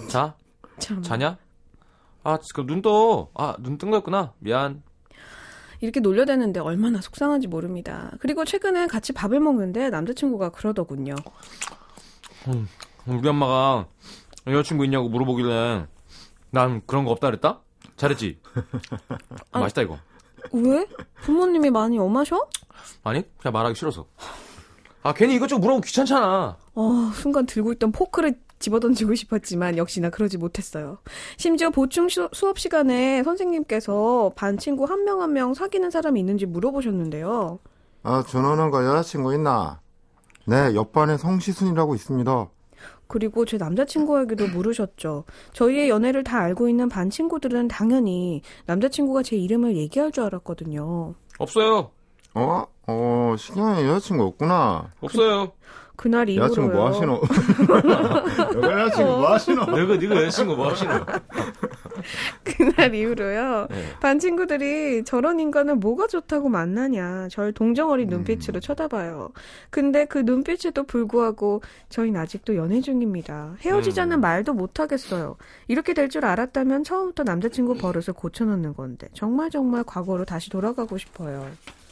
자, 0.07 0.35
참 0.79 1.01
자냐? 1.01 1.37
아, 2.23 2.37
그럼 2.53 2.67
눈 2.67 2.81
떠. 2.81 3.29
아, 3.35 3.55
눈 3.59 3.77
뜬 3.77 3.89
거였구나. 3.91 4.33
미안. 4.39 4.83
이렇게 5.79 5.99
놀려대는데 5.99 6.59
얼마나 6.59 7.01
속상한지 7.01 7.47
모릅니다. 7.47 8.11
그리고 8.19 8.45
최근에 8.45 8.87
같이 8.87 9.13
밥을 9.13 9.39
먹는데 9.39 9.89
남자친구가 9.89 10.49
그러더군요. 10.49 11.15
우리 13.05 13.27
엄마가 13.27 13.87
여자친구 14.47 14.85
있냐고 14.85 15.09
물어보길래 15.09 15.85
난 16.51 16.81
그런 16.85 17.05
거 17.05 17.11
없다 17.11 17.27
그랬다? 17.27 17.61
잘했지? 17.95 18.39
아. 19.51 19.59
맛있다 19.59 19.81
이거. 19.83 19.97
왜? 20.51 20.85
부모님이 21.23 21.69
많이 21.69 21.97
엄하셔? 21.99 22.47
아니, 23.03 23.23
그냥 23.37 23.53
말하기 23.53 23.75
싫어서. 23.75 24.05
아, 25.03 25.13
괜히 25.13 25.35
이것저것 25.35 25.59
물어보면 25.59 25.81
귀찮잖아. 25.81 26.57
어, 26.75 27.11
순간 27.13 27.45
들고 27.45 27.73
있던 27.73 27.91
포크를 27.91 28.39
집어던지고 28.59 29.15
싶었지만 29.15 29.77
역시나 29.77 30.09
그러지 30.09 30.37
못했어요. 30.37 30.97
심지어 31.37 31.69
보충 31.69 32.09
수, 32.09 32.27
수업 32.33 32.57
시간에 32.59 33.23
선생님께서 33.23 34.31
반 34.35 34.57
친구 34.57 34.85
한명 34.85 35.21
한 35.21 35.33
명 35.33 35.53
사귀는 35.53 35.91
사람이 35.91 36.19
있는지 36.19 36.45
물어보셨는데요. 36.45 37.59
아, 38.03 38.23
준호는 38.27 38.71
그 38.71 38.83
여자친구 38.85 39.33
있나? 39.35 39.79
네, 40.45 40.73
옆반에 40.73 41.17
성시순이라고 41.17 41.93
있습니다. 41.95 42.47
그리고 43.07 43.45
제 43.45 43.57
남자친구에게도 43.57 44.47
물으셨죠. 44.47 45.23
저희의 45.53 45.89
연애를 45.89 46.23
다 46.23 46.39
알고 46.39 46.67
있는 46.69 46.89
반 46.89 47.09
친구들은 47.09 47.67
당연히 47.67 48.41
남자친구가 48.65 49.23
제 49.23 49.35
이름을 49.37 49.75
얘기할 49.77 50.11
줄 50.11 50.23
알았거든요. 50.23 51.13
없어요. 51.39 51.91
어? 52.33 52.65
어, 52.87 53.35
신경이 53.37 53.83
여자친구 53.87 54.23
없구나. 54.23 54.91
없어요. 55.01 55.47
그 55.47 55.51
날 55.97 56.29
이후로요. 56.29 56.45
여자친구 56.53 56.73
뭐 56.75 56.87
하시노? 56.89 57.21
여자 58.61 58.81
여자친구 58.81 59.11
뭐 59.11 59.33
하시노? 59.33 59.65
내가 59.65 59.95
네가 59.97 60.15
여자친구 60.15 60.55
뭐 60.55 60.69
하시노? 60.69 60.91
그날 62.43 62.93
이후로요. 62.93 63.67
네. 63.69 63.83
반 63.99 64.19
친구들이 64.19 65.03
저런 65.03 65.39
인간은 65.39 65.79
뭐가 65.79 66.07
좋다고 66.07 66.49
만나냐. 66.49 67.27
절 67.29 67.51
동정어린 67.53 68.07
눈빛으로 68.09 68.59
쳐다봐요. 68.59 69.29
근데 69.69 70.05
그 70.05 70.19
눈빛에도 70.19 70.83
불구하고 70.83 71.61
저희는 71.89 72.19
아직도 72.21 72.55
연애 72.55 72.79
중입니다. 72.81 73.55
헤어지자는 73.61 74.17
음. 74.19 74.21
말도 74.21 74.53
못 74.53 74.79
하겠어요. 74.79 75.35
이렇게 75.67 75.93
될 75.93 76.07
줄 76.07 76.23
알았다면 76.23 76.85
처음부터 76.85 77.23
남자친구 77.23 77.75
버릇을 77.75 78.13
고쳐놓는 78.13 78.75
건데 78.75 79.09
정말 79.13 79.49
정말 79.49 79.83
과거로 79.83 80.23
다시 80.23 80.49
돌아가고 80.49 80.97
싶어요. 80.97 81.45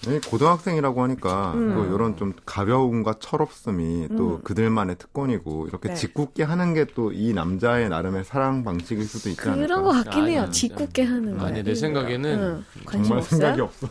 이 0.07 0.19
고등학생이라고 0.19 1.01
하니까 1.01 1.53
음. 1.55 1.73
또 1.73 1.95
이런 1.95 2.15
좀 2.15 2.33
가벼움과 2.45 3.15
철없음이 3.19 4.09
또 4.15 4.35
음. 4.35 4.41
그들만의 4.43 4.97
특권이고 4.97 5.67
이렇게 5.67 5.89
네. 5.89 5.95
짓궂게 5.95 6.43
하는 6.43 6.73
게 6.75 6.85
또 6.85 7.11
이 7.11 7.33
남자의 7.33 7.89
나름의 7.89 8.23
사랑 8.23 8.63
방식일 8.63 9.05
수도 9.05 9.29
있지 9.29 9.41
않을까. 9.49 9.65
그런 9.67 9.83
것 9.83 9.89
같긴 10.03 10.27
해요. 10.27 10.41
아니, 10.43 10.51
짓궂게 10.51 11.03
하는 11.03 11.37
거. 11.37 11.45
아니, 11.45 11.63
내 11.63 11.73
생각에는 11.73 12.39
응. 12.39 12.65
관심 12.85 13.03
정말 13.03 13.17
없어요? 13.19 13.39
생각이 13.39 13.61
없어. 13.61 13.87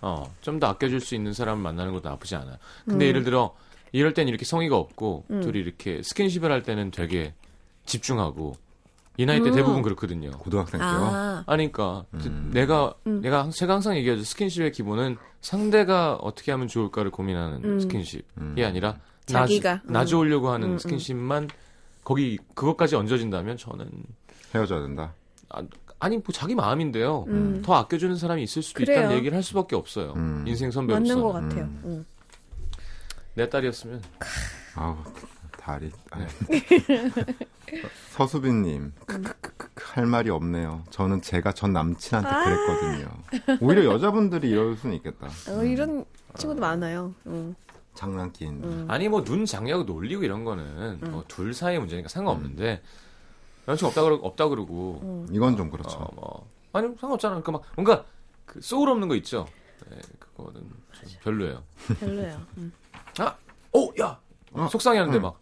어, 0.00 0.34
좀 0.40 0.58
더 0.58 0.68
아껴줄 0.68 1.00
수 1.00 1.14
있는 1.14 1.32
사람을 1.34 1.62
만나는 1.62 1.92
것도 1.92 2.08
나쁘지 2.08 2.34
않아. 2.36 2.58
근데 2.86 3.04
음. 3.04 3.08
예를 3.08 3.24
들어, 3.24 3.54
이럴 3.92 4.14
땐 4.14 4.26
이렇게 4.28 4.44
성의가 4.46 4.76
없고, 4.76 5.24
음. 5.30 5.40
둘이 5.42 5.58
이렇게 5.58 6.02
스킨십을 6.02 6.50
할 6.50 6.62
때는 6.62 6.90
되게 6.92 7.34
집중하고, 7.84 8.56
이 9.18 9.26
나이 9.26 9.42
때 9.42 9.50
음. 9.50 9.54
대부분 9.56 9.82
그렇거든요. 9.82 10.30
고등학생 10.30 10.78
때요. 10.78 10.88
아, 10.88 11.44
아니, 11.48 11.72
그러니까, 11.72 12.04
음. 12.14 12.50
내가, 12.54 12.94
음. 13.08 13.20
내가, 13.20 13.42
항- 13.42 13.50
제가 13.50 13.74
항상 13.74 13.96
얘기하죠. 13.96 14.22
스킨십의 14.22 14.70
기본은 14.70 15.16
상대가 15.40 16.14
어떻게 16.14 16.52
하면 16.52 16.68
좋을까를 16.68 17.10
고민하는 17.10 17.64
음. 17.64 17.80
스킨십이 17.80 18.22
음. 18.38 18.54
아니라, 18.58 18.96
자기가. 19.26 19.74
나, 19.86 19.92
나 19.92 20.00
음. 20.02 20.06
좋으려고 20.06 20.50
하는. 20.50 20.78
스킨십만, 20.78 21.48
거기, 22.04 22.38
그것까지 22.54 22.94
얹어진다면 22.94 23.56
저는, 23.56 23.90
헤어져야 24.54 24.82
된다. 24.82 25.12
아니, 25.98 26.16
뭐 26.16 26.26
자기 26.32 26.54
마음인데요. 26.54 27.24
음. 27.26 27.60
더 27.64 27.74
아껴주는 27.74 28.14
사람이 28.14 28.44
있을 28.44 28.62
수도 28.62 28.84
그래요. 28.84 29.00
있다는 29.00 29.16
얘기를 29.16 29.34
할 29.34 29.42
수밖에 29.42 29.74
없어요. 29.74 30.12
음. 30.14 30.44
인생 30.46 30.70
선배로서. 30.70 31.00
맞는 31.02 31.20
것 31.20 31.32
같아요. 31.32 31.64
음. 31.64 31.80
응. 31.86 32.04
내 33.34 33.48
딸이었으면 33.48 34.00
아우 34.76 34.96
다리. 35.68 35.90
서수빈님 38.12 38.92
할 39.76 40.06
말이 40.06 40.30
없네요. 40.30 40.82
저는 40.88 41.20
제가 41.20 41.52
전 41.52 41.74
남친한테 41.74 42.28
아. 42.30 42.44
그랬거든요. 42.44 43.58
오히려 43.60 43.84
여자분들이 43.84 44.48
이럴 44.48 44.76
수는 44.78 44.96
있겠다. 44.96 45.28
어, 45.50 45.62
이런 45.62 46.06
친구도 46.38 46.58
많아요. 46.60 47.14
응. 47.26 47.54
장난기인. 47.94 48.64
음. 48.64 48.86
아니 48.88 49.08
뭐 49.10 49.22
눈 49.24 49.44
장냐고 49.44 49.82
놀리고 49.82 50.22
이런 50.22 50.44
거는 50.44 51.00
뭐둘 51.10 51.52
사이의 51.52 51.80
문제니까 51.80 52.08
상관없는데 52.08 52.80
여자친구 53.66 53.88
없다 53.88 54.02
그러고 54.02 54.26
없다 54.26 54.48
그러고 54.48 55.00
음. 55.02 55.26
이건 55.30 55.54
좀 55.58 55.70
그렇죠. 55.70 55.98
어, 55.98 56.10
뭐 56.14 56.48
아니 56.72 56.86
상관없잖아. 56.96 57.42
그러니까 57.42 57.52
막 57.52 57.62
뭔가 57.76 58.04
그 58.46 58.62
소울 58.62 58.88
없는 58.88 59.08
거 59.08 59.16
있죠. 59.16 59.46
네, 59.90 59.98
그거는 60.18 60.62
좀 60.92 61.08
별로예요. 61.22 61.62
별로예요. 62.00 62.40
응. 62.56 62.72
아, 63.18 63.36
오, 63.72 63.92
야, 64.00 64.18
어, 64.52 64.68
속상해하는데 64.70 65.18
응. 65.18 65.22
막, 65.22 65.38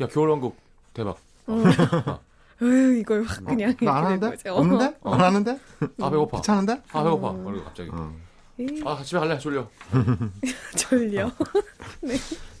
야 0.00 0.06
겨울왕국 0.06 0.56
대박. 0.94 1.18
에휴, 2.60 2.96
이걸 2.98 3.22
확 3.22 3.44
그냥. 3.44 3.70
어, 3.70 3.84
나안 3.84 4.20
이렇게 4.20 4.26
하는데? 4.26 4.30
거죠. 4.30 4.54
없는데? 4.54 4.96
어. 5.02 5.10
안 5.14 5.20
하는데? 5.20 5.60
아 6.00 6.10
배고파. 6.10 6.36
귀찮은데? 6.38 6.82
아 6.92 7.02
배고파. 7.04 7.32
그리고 7.32 7.64
갑자기 7.64 7.90
어. 7.92 8.12
에이, 8.60 8.82
아 8.84 9.00
집에 9.02 9.18
갈래 9.20 9.38
졸려. 9.38 9.68
졸려. 10.76 11.30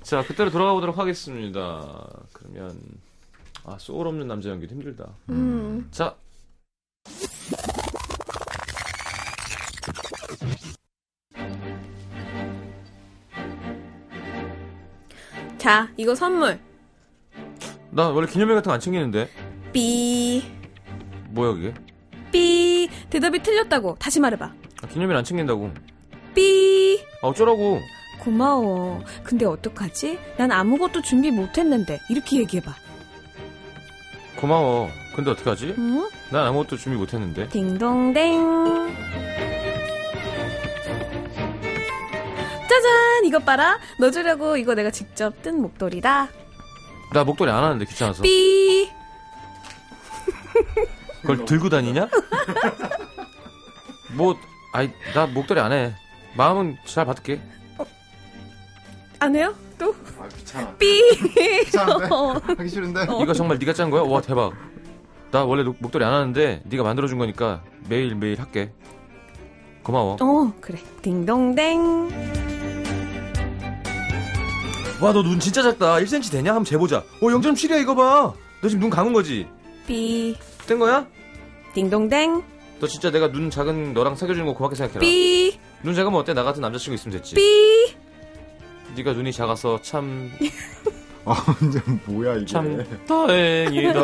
자 0.02 0.22
그때로 0.22 0.50
돌아가 0.50 0.72
보도록 0.72 0.98
하겠습니다. 0.98 2.08
그러면 2.32 2.80
아 3.64 3.76
소울 3.78 4.06
없는 4.06 4.26
남자 4.28 4.50
연기도 4.50 4.74
힘들다. 4.74 5.08
음. 5.30 5.88
자. 5.90 6.14
자, 15.58 15.88
이거 15.96 16.14
선물. 16.14 16.58
나 17.98 18.10
원래 18.10 18.28
기념일 18.28 18.54
같은 18.54 18.68
거 18.70 18.74
안 18.74 18.78
챙기는데 18.80 19.28
삐. 19.72 20.44
뭐야 21.30 21.52
그게? 21.52 21.74
삐. 22.30 22.88
대답이 23.10 23.42
틀렸다고. 23.42 23.96
다시 23.98 24.20
말해봐. 24.20 24.44
아, 24.82 24.86
기념일 24.86 25.16
안 25.16 25.24
챙긴다고. 25.24 25.72
삐. 26.32 27.04
아 27.22 27.26
어쩌라고? 27.26 27.80
고마워. 28.20 29.02
근데 29.24 29.44
어떡하지? 29.46 30.16
난 30.36 30.52
아무것도 30.52 31.02
준비 31.02 31.32
못했는데. 31.32 31.98
이렇게 32.08 32.38
얘기해봐. 32.38 32.72
고마워. 34.36 34.88
근데 35.16 35.32
어떡하지? 35.32 35.74
응? 35.76 36.08
난 36.30 36.46
아무것도 36.46 36.76
준비 36.76 36.96
못했는데. 36.96 37.48
딩동댕. 37.48 38.94
짜잔! 42.68 43.24
이것 43.24 43.44
봐라. 43.44 43.80
너 43.98 44.10
주려고 44.12 44.56
이거 44.56 44.74
내가 44.76 44.90
직접 44.92 45.42
뜬 45.42 45.60
목도리다. 45.60 46.28
나 47.12 47.24
목도리 47.24 47.50
안 47.50 47.64
하는데 47.64 47.84
귀찮아서. 47.84 48.22
삐. 48.22 48.90
그걸 51.22 51.44
들고 51.44 51.68
다니냐? 51.68 52.08
뭐, 54.14 54.36
아이, 54.72 54.90
나 55.14 55.26
목도리 55.26 55.60
안 55.60 55.72
해. 55.72 55.94
마음은 56.36 56.76
잘 56.84 57.04
받을게. 57.06 57.40
아, 57.78 57.84
안 59.20 59.34
해요? 59.34 59.54
또? 59.78 59.94
아 60.20 60.28
귀찮아. 60.28 60.72
삐! 60.76 61.02
귀찮은데? 61.64 62.06
어. 62.14 62.40
하기 62.56 62.68
싫은데? 62.68 63.02
이거 63.22 63.32
정말 63.32 63.58
네가 63.58 63.72
짠 63.72 63.90
거야? 63.90 64.02
와 64.02 64.20
대박. 64.20 64.52
나 65.30 65.44
원래 65.44 65.62
녹- 65.62 65.76
목도리 65.78 66.04
안 66.04 66.12
하는데 66.12 66.62
네가 66.64 66.82
만들어준 66.82 67.18
거니까 67.18 67.62
매일 67.88 68.14
매일 68.14 68.40
할게. 68.40 68.72
고마워. 69.82 70.16
어, 70.20 70.52
그래. 70.60 70.78
딩동댕. 71.02 72.08
와 75.00 75.12
너 75.12 75.22
눈 75.22 75.38
진짜 75.38 75.62
작다. 75.62 75.96
1cm 75.96 76.30
되냐? 76.32 76.50
한번 76.50 76.64
재보자. 76.64 76.98
어 76.98 77.20
0.7이야 77.20 77.80
이거 77.80 77.94
봐. 77.94 78.32
너 78.60 78.68
지금 78.68 78.80
눈 78.80 78.90
감은 78.90 79.12
거지? 79.12 79.46
삐. 79.86 80.36
된 80.66 80.78
거야? 80.78 81.06
딩동댕. 81.74 82.42
너 82.80 82.86
진짜 82.86 83.10
내가 83.10 83.30
눈 83.30 83.50
작은 83.50 83.92
너랑 83.94 84.16
사귀어주는 84.16 84.46
거 84.46 84.54
고맙게 84.54 84.76
생각해라. 84.76 85.00
삐. 85.00 85.58
눈 85.82 85.94
작으면 85.94 86.18
어때? 86.20 86.34
나 86.34 86.42
같은 86.42 86.60
남자친구 86.60 86.94
있으면 86.96 87.16
됐지. 87.18 87.36
삐. 87.36 87.94
네가 88.96 89.12
눈이 89.12 89.32
작아서 89.32 89.78
참 89.82 90.30
아 91.24 91.44
이제 91.62 91.80
뭐야 92.06 92.36
이게? 92.36 92.46
참 92.46 92.84
다행이다. 93.06 94.00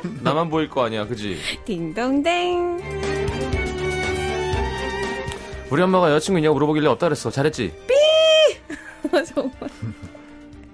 나만 0.22 0.48
보일 0.48 0.68
거 0.70 0.84
아니야, 0.84 1.06
그지? 1.06 1.36
딩동댕. 1.66 2.80
우리 5.68 5.82
엄마가 5.82 6.10
여자친구 6.12 6.38
있냐고 6.38 6.54
물어보길래 6.54 6.86
없다 6.88 7.06
그랬어. 7.06 7.30
잘했지? 7.30 7.72
정말. 9.26 9.52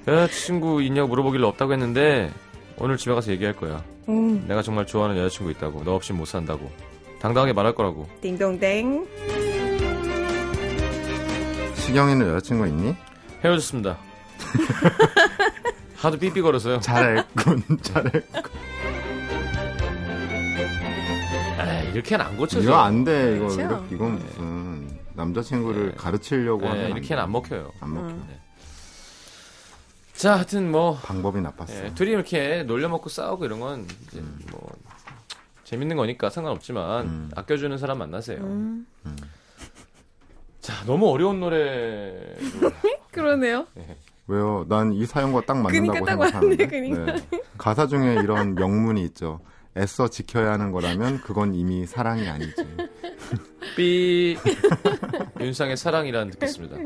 여자친구 0.09 0.83
있냐고 0.83 1.09
물어보길래 1.09 1.45
없다고 1.47 1.73
했는데 1.73 2.31
오늘 2.79 2.97
집에 2.97 3.14
가서 3.14 3.31
얘기할 3.33 3.55
거야. 3.55 3.83
음, 4.09 4.45
내가 4.49 4.62
정말 4.62 4.87
좋아하는 4.87 5.16
여자친구 5.16 5.51
있다고. 5.53 5.85
너 5.85 5.95
없이 5.95 6.12
못 6.12 6.25
산다고. 6.27 6.71
당당하게 7.21 7.53
말할 7.53 7.75
거라고. 7.75 8.09
딩동댕. 8.21 9.07
시경이는 11.77 12.27
여자친구 12.29 12.66
있니? 12.66 12.95
헤어졌습니다. 13.45 13.99
하도 15.97 16.18
삐삐거려서요. 16.18 16.81
잘했군 16.81 17.62
잘했군. 17.83 18.23
에이, 21.61 21.90
이렇게는 21.95 22.25
안 22.25 22.37
고쳐져. 22.37 22.62
이거 22.64 22.77
안 22.77 23.05
돼. 23.05 23.37
이거 23.37 23.47
그렇죠. 23.47 23.61
이렇게 23.61 23.95
이건 23.95 24.14
무슨 24.18 24.88
남자친구를 25.14 25.94
가르치려고 25.96 26.66
하면 26.66 26.79
네, 26.79 26.85
안 26.85 26.90
이렇게는 26.92 27.16
돼. 27.16 27.22
안 27.22 27.33
먹혀요. 27.33 27.72
안 27.81 27.94
먹혀. 27.94 28.07
음. 28.09 28.29
자, 30.14 30.37
하여튼 30.37 30.70
뭐 30.70 30.96
방법이 31.03 31.40
나빴어. 31.40 31.87
예, 31.87 31.94
둘이 31.94 32.11
이렇게 32.12 32.62
놀려먹고 32.64 33.09
싸우고 33.09 33.44
이런 33.44 33.61
건 33.61 33.87
이제 34.09 34.22
뭐 34.51 34.70
재밌는 35.64 35.96
거니까 35.96 36.31
상관없지만 36.31 37.07
음. 37.07 37.31
아껴주는 37.35 37.77
사람 37.79 37.98
만나세요. 37.98 38.38
음, 38.40 38.87
자, 40.61 40.85
너무 40.87 41.09
어려운 41.11 41.40
노래. 41.40 42.37
그러네요. 43.11 43.66
왜요? 44.29 44.64
난 44.68 44.92
이 44.92 45.05
사연과 45.07 45.42
딱 45.46 45.61
맞는다고 45.61 46.05
그니까 46.05 46.05
딱 46.05 46.22
생각하는데. 46.31 46.66
맞네, 46.66 46.66
그니까. 46.68 47.12
네. 47.31 47.42
가사 47.59 47.87
중에 47.87 48.14
이런 48.22 48.55
명문이 48.55 49.03
있죠. 49.07 49.40
애써 49.76 50.08
지켜야 50.08 50.52
하는 50.52 50.70
거라면 50.70 51.20
그건 51.20 51.54
이미 51.54 51.87
사랑이 51.87 52.28
아니지. 52.28 52.54
삐 53.76 54.37
윤상의 55.40 55.76
사랑이라는 55.76 56.32
듣겠습니다. 56.32 56.76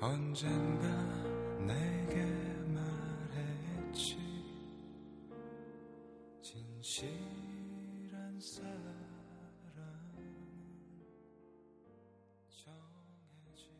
언젠가 0.00 0.86
내게 1.66 2.22
말했지 2.72 4.16
진실한 6.40 7.20
사랑은 8.40 8.78
정해진 12.48 13.74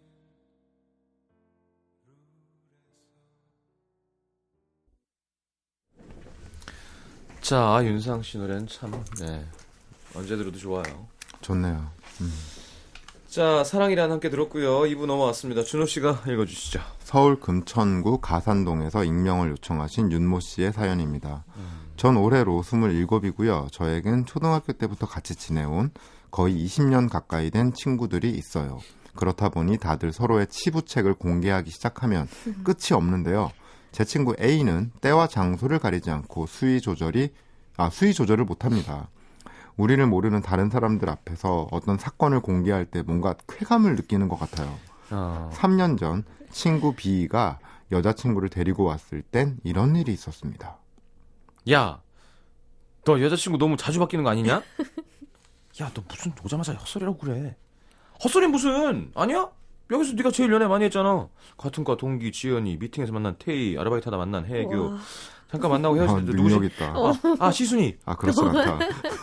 자, 7.41 7.81
윤상 7.85 8.23
씨 8.23 8.39
노래는 8.39 8.67
참 8.67 8.91
네. 9.21 9.47
언제 10.15 10.37
들어도 10.37 10.59
좋아요. 10.59 11.07
좋네요. 11.41 11.91
자, 13.29 13.62
사랑이란 13.62 14.11
함께 14.11 14.31
들었고요. 14.31 14.81
2부 14.81 15.05
넘어왔습니다. 15.05 15.62
준호 15.62 15.85
씨가 15.85 16.23
읽어주시죠. 16.27 16.81
서울 17.01 17.38
금천구 17.38 18.19
가산동에서 18.23 19.05
익명을 19.05 19.51
요청하신 19.51 20.11
윤모 20.11 20.41
씨의 20.41 20.73
사연입니다. 20.73 21.45
전 21.99 22.17
올해로 22.17 22.62
27이고요. 22.62 23.71
저에겐 23.71 24.25
초등학교 24.25 24.73
때부터 24.73 25.07
같이 25.07 25.35
지내온 25.35 25.91
거의 26.31 26.55
20년 26.64 27.11
가까이 27.11 27.51
된 27.51 27.75
친구들이 27.75 28.31
있어요. 28.31 28.81
그렇다 29.14 29.51
보니 29.51 29.77
다들 29.77 30.12
서로의 30.12 30.47
치부책을 30.47 31.14
공개하기 31.14 31.71
시작하면 31.71 32.29
끝이 32.64 32.93
없는데요. 32.97 33.51
제 33.93 34.05
친구 34.05 34.35
A는 34.41 34.91
때와 35.03 35.27
장소를 35.27 35.81
가리지 35.81 36.11
않고 36.11 36.47
수위 36.47 36.81
조절이 36.81 37.31
아 37.77 37.91
수위 37.91 38.14
조절을 38.14 38.47
못합니다. 38.47 39.09
우리를 39.79 40.05
모르는 40.07 40.43
다른 40.43 40.69
사람들 40.69 41.09
앞에서 41.09 41.69
어떤 41.71 41.97
사건을 41.97 42.41
공개할 42.41 42.85
때 42.85 43.03
뭔가 43.03 43.35
쾌감을 43.47 43.95
느끼는 43.95 44.29
것 44.29 44.38
같아요. 44.38 44.77
아, 45.11 45.49
3년 45.55 45.99
전 45.99 46.25
친구 46.51 46.95
B가 46.95 47.61
여자친구를 47.91 48.51
데리고 48.51 48.85
왔을 48.85 49.23
땐 49.23 49.57
이런 49.64 49.97
일이 49.97 50.12
있었습니다. 50.12 50.77
야, 51.71 52.03
너 53.05 53.21
여자친구 53.23 53.57
너무 53.57 53.77
자주 53.77 53.99
바뀌는 54.01 54.25
거 54.25 54.31
아니냐? 54.31 54.57
야, 55.81 55.91
너 55.95 56.03
무슨 56.09 56.33
오자마자 56.45 56.75
헛소리라고 56.75 57.17
그래? 57.19 57.57
헛소리 58.23 58.49
무슨? 58.49 59.12
아니야? 59.14 59.49
여기서 59.91 60.14
네가 60.14 60.33
제일 60.33 60.53
연애 60.53 60.67
많이 60.67 60.85
했잖아. 60.85 61.29
같은 61.57 61.85
과 61.85 61.97
동기 61.97 62.33
지연이 62.33 62.77
미팅에서 62.77 63.12
만난 63.12 63.37
태희 63.38 63.79
아르바이트 63.79 64.07
하다 64.07 64.19
만난 64.19 64.45
해교 64.45 64.91
와. 64.91 64.99
잠깐 65.51 65.71
만나고 65.71 65.95
아, 65.95 65.99
헤어질 65.99 66.27
때 66.27 66.33
능력 66.33 66.61
누구지? 66.61 66.75
있다. 66.75 66.95
아, 66.95 67.13
아 67.39 67.51
시순이 67.51 67.97
아 68.05 68.17
그렇지 68.17 68.41
않다. 68.43 68.79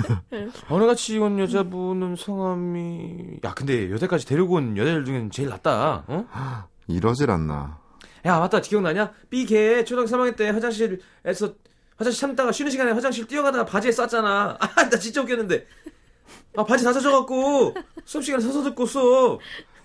어느 0.69 0.85
같이 0.85 1.17
온 1.19 1.39
여자분은 1.39 2.15
성함이 2.15 3.39
야 3.43 3.53
근데 3.53 3.91
여태까지 3.91 4.25
데리고 4.25 4.55
온 4.55 4.75
여자들 4.75 5.05
중에는 5.05 5.29
제일 5.29 5.49
낫다. 5.49 6.03
어? 6.07 6.25
이러질 6.87 7.29
않나. 7.29 7.79
야 8.25 8.39
맞다 8.39 8.59
기억나냐? 8.59 9.11
B걔 9.29 9.85
초등학교 9.85 10.09
3학년 10.09 10.35
때 10.35 10.49
화장실에서 10.49 11.53
화장실 11.97 12.19
참다가 12.19 12.51
쉬는 12.51 12.71
시간에 12.71 12.91
화장실 12.91 13.27
뛰어가다가 13.27 13.65
바지에 13.65 13.91
쌌잖아. 13.91 14.57
아나 14.75 14.89
진짜 14.89 15.21
웃겼는데. 15.21 15.65
아 16.57 16.63
바지 16.63 16.83
다 16.83 16.91
젖어갖고 16.91 17.75
수업 18.03 18.23
시간에 18.23 18.41
서서 18.43 18.63
듣고 18.63 18.87
수업. 18.87 19.39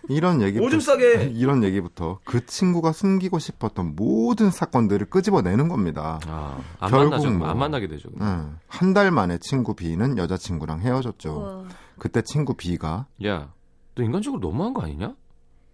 이런 0.09 0.41
얘기부터 0.43 0.67
오줌 0.67 0.81
싸게. 0.81 1.33
이런 1.35 1.63
얘기부터 1.65 2.19
그 2.25 2.45
친구가 2.47 2.93
숨기고 2.93 3.39
싶었던 3.39 3.95
모든 3.97 4.51
사건들을 4.51 5.07
끄집어내는 5.11 5.69
겁니다. 5.69 6.19
아 6.27 6.59
안 6.81 6.91
결국 6.91 7.11
만나죠. 7.11 7.31
뭐. 7.33 7.49
안 7.49 7.59
만나게 7.59 7.87
되죠. 7.89 8.09
한달 8.67 9.11
만에 9.11 9.39
친구 9.39 9.75
B는 9.75 10.19
여자친구랑 10.19 10.81
헤어졌죠. 10.81 11.39
와. 11.41 11.65
그때 11.99 12.23
친구 12.23 12.55
B가 12.55 13.07
야, 13.27 13.53
너 13.95 14.03
인간적으로 14.03 14.41
너무한 14.41 14.73
거 14.75 14.83
아니냐? 14.83 15.15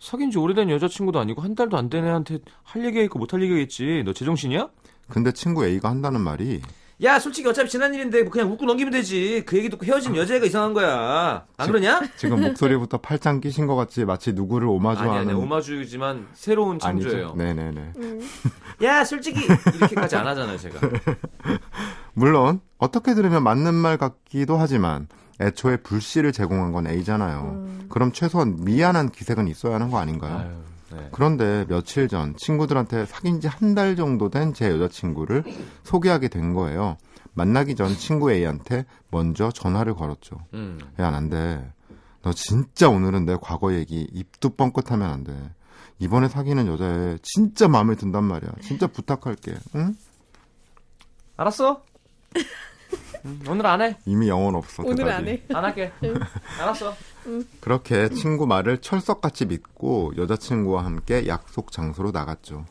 사귄 0.00 0.30
지 0.30 0.38
오래된 0.38 0.68
여자친구도 0.70 1.18
아니고 1.18 1.40
한 1.40 1.54
달도 1.54 1.76
안 1.78 1.88
된 1.88 2.04
애한테 2.04 2.38
할 2.64 2.84
얘기가 2.84 3.02
있고 3.04 3.18
못 3.18 3.32
할 3.32 3.42
얘기가 3.42 3.58
있지. 3.60 4.02
너 4.04 4.12
제정신이야? 4.12 4.68
근데 5.08 5.32
친구 5.32 5.64
A가 5.64 5.88
한다는 5.88 6.20
말이 6.20 6.60
야, 7.02 7.18
솔직히 7.18 7.46
어차피 7.46 7.68
지난 7.68 7.92
일인데 7.92 8.22
뭐 8.22 8.30
그냥 8.32 8.50
웃고 8.50 8.64
넘기면 8.64 8.90
되지. 8.92 9.42
그 9.44 9.58
얘기 9.58 9.68
듣고 9.68 9.84
헤어진 9.84 10.16
여자애가 10.16 10.46
이상한 10.46 10.72
거야. 10.72 11.44
안 11.58 11.66
그러냐? 11.66 12.00
지금 12.16 12.40
목소리부터 12.40 12.98
팔짱 12.98 13.40
끼신 13.40 13.66
것 13.66 13.76
같이 13.76 14.06
마치 14.06 14.32
누구를 14.32 14.66
아니 14.66 14.76
오마주하는 14.76 15.18
아니 15.18 15.32
오마주지만 15.34 16.28
새로운 16.32 16.78
창조예요. 16.78 17.28
아니죠? 17.28 17.36
네네네. 17.36 17.92
야, 18.84 19.04
솔직히 19.04 19.44
이렇게까지 19.44 20.16
안 20.16 20.26
하잖아요, 20.28 20.56
제가. 20.56 20.80
물론 22.14 22.60
어떻게 22.78 23.14
들으면 23.14 23.42
맞는 23.42 23.74
말 23.74 23.98
같기도 23.98 24.56
하지만 24.56 25.06
애초에 25.38 25.76
불씨를 25.78 26.32
제공한 26.32 26.72
건 26.72 26.86
A잖아요. 26.86 27.66
그럼 27.90 28.12
최소한 28.12 28.56
미안한 28.64 29.10
기색은 29.10 29.48
있어야 29.48 29.74
하는 29.74 29.90
거 29.90 29.98
아닌가요? 29.98 30.38
아유, 30.38 30.48
네. 30.92 31.08
그런데 31.12 31.64
며칠 31.68 32.06
전 32.08 32.36
친구들한테 32.36 33.06
사귄 33.06 33.40
지 33.40 33.48
한 33.48 33.74
달 33.74 33.96
정도 33.96 34.30
된 34.30 34.52
제 34.54 34.70
여자친구를 34.70 35.44
소개하게 35.84 36.28
된 36.28 36.54
거예요. 36.54 36.96
만나기 37.34 37.74
전 37.74 37.88
친구 37.94 38.32
A한테 38.32 38.86
먼저 39.10 39.50
전화를 39.50 39.94
걸었죠. 39.94 40.36
음. 40.54 40.78
야, 40.98 41.10
난데 41.10 41.72
너 42.22 42.32
진짜 42.32 42.88
오늘은 42.88 43.26
내 43.26 43.36
과거 43.40 43.74
얘기 43.74 44.06
입도 44.12 44.50
뻥끗하면 44.56 45.10
안 45.10 45.24
돼. 45.24 45.32
이번에 45.98 46.28
사귀는 46.28 46.66
여자애 46.66 47.18
진짜 47.22 47.68
마음에 47.68 47.94
든단 47.94 48.24
말이야. 48.24 48.50
진짜 48.62 48.86
부탁할게. 48.86 49.54
응? 49.74 49.94
알았어? 51.36 51.82
음, 53.24 53.42
오늘 53.48 53.66
안 53.66 53.82
해. 53.82 53.96
이미 54.06 54.28
영혼 54.28 54.54
없어. 54.54 54.82
오늘 54.84 54.96
대답이. 55.04 55.12
안 55.12 55.28
해. 55.28 55.42
안 55.54 55.64
할게. 55.64 55.92
알았어. 56.60 56.94
그렇게 57.60 58.08
친구 58.10 58.46
말을 58.46 58.78
철석같이 58.78 59.46
믿고 59.46 60.12
여자친구와 60.16 60.84
함께 60.84 61.26
약속 61.26 61.72
장소로 61.72 62.10
나갔죠. 62.12 62.64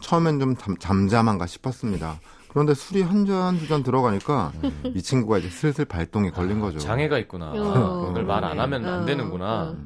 처음엔 0.00 0.40
좀 0.40 0.56
잠, 0.56 0.76
잠잠한가 0.78 1.46
싶었습니다. 1.46 2.20
그런데 2.48 2.74
술이 2.74 3.02
한 3.02 3.24
잔 3.24 3.58
두 3.58 3.66
잔 3.66 3.82
들어가니까 3.82 4.52
이 4.94 5.00
친구가 5.00 5.38
이제 5.38 5.48
슬슬 5.48 5.84
발동이 5.86 6.30
걸린 6.30 6.60
거죠. 6.60 6.78
장애가 6.78 7.18
있구나. 7.18 7.52
어. 7.52 8.06
오늘 8.10 8.24
말 8.24 8.44
안 8.44 8.58
하면 8.60 8.84
안 8.84 9.02
어, 9.02 9.04
되는구나. 9.06 9.74
어. 9.74 9.76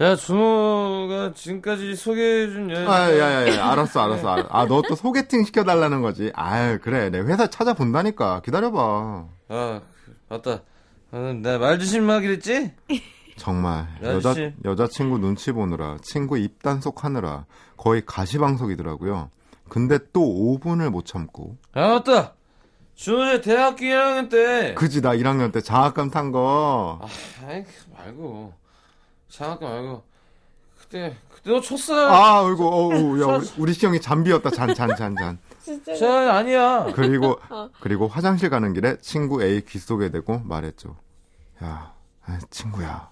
야, 0.00 0.14
준호가 0.14 1.32
지금까지 1.34 1.96
소개해준 1.96 2.70
여자. 2.70 2.88
아, 2.92 3.18
야, 3.18 3.48
야, 3.48 3.56
야, 3.56 3.70
알았어, 3.72 4.00
알았어. 4.00 4.28
알았어. 4.28 4.48
아, 4.52 4.64
너 4.66 4.80
또 4.82 4.94
소개팅 4.94 5.42
시켜달라는 5.44 6.02
거지. 6.02 6.30
아유, 6.34 6.78
그래. 6.80 7.10
내 7.10 7.18
회사 7.18 7.48
찾아본다니까. 7.48 8.42
기다려봐. 8.44 9.24
아, 9.48 9.80
그, 10.04 10.16
맞다. 10.28 10.60
어, 11.10 11.32
나말 11.42 11.78
조심하기로 11.78 12.32
했지? 12.34 12.72
정말. 13.36 13.86
야, 14.02 14.14
여자, 14.14 14.34
씨. 14.34 14.52
여자친구 14.64 15.18
눈치 15.18 15.52
보느라, 15.52 15.96
친구 16.02 16.36
입 16.38 16.62
단속 16.62 17.04
하느라, 17.04 17.46
거의 17.76 18.02
가시방석이더라고요. 18.04 19.30
근데 19.68 19.98
또 20.12 20.20
5분을 20.20 20.90
못 20.90 21.06
참고. 21.06 21.56
아, 21.72 21.88
맞다. 21.88 22.34
준호의 22.94 23.42
대학교 23.42 23.84
1학년 23.84 24.28
때. 24.28 24.74
그지, 24.74 25.00
나 25.02 25.10
1학년 25.14 25.52
때 25.52 25.60
장학금 25.60 26.10
탄 26.10 26.32
거. 26.32 27.00
아이, 27.46 27.62
그 27.62 27.70
말고. 27.96 28.52
장학금 29.28 29.68
말고. 29.68 30.02
그때, 30.80 31.16
그때 31.32 31.50
너 31.50 31.60
쳤어요. 31.60 32.08
아, 32.08 32.42
어이구, 32.42 32.66
어우, 32.66 33.20
야, 33.22 33.36
우리, 33.36 33.46
우리 33.58 33.72
시영이 33.72 34.00
잔비였다. 34.00 34.50
잔, 34.50 34.74
잔, 34.74 34.88
잔, 34.96 35.14
잔. 35.16 35.38
저 35.98 36.08
아니야. 36.30 36.86
그리고, 36.94 37.38
그리고 37.80 38.08
화장실 38.08 38.50
가는 38.50 38.72
길에 38.72 38.96
친구 39.00 39.42
A 39.42 39.62
귀 39.66 39.78
속에 39.78 40.10
대고 40.10 40.40
말했죠. 40.44 40.96
야, 41.62 41.92
아, 42.26 42.38
친구야. 42.50 43.10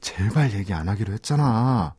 제발 0.00 0.52
얘기 0.52 0.72
안 0.72 0.88
하기로 0.88 1.12
했잖아. 1.14 1.94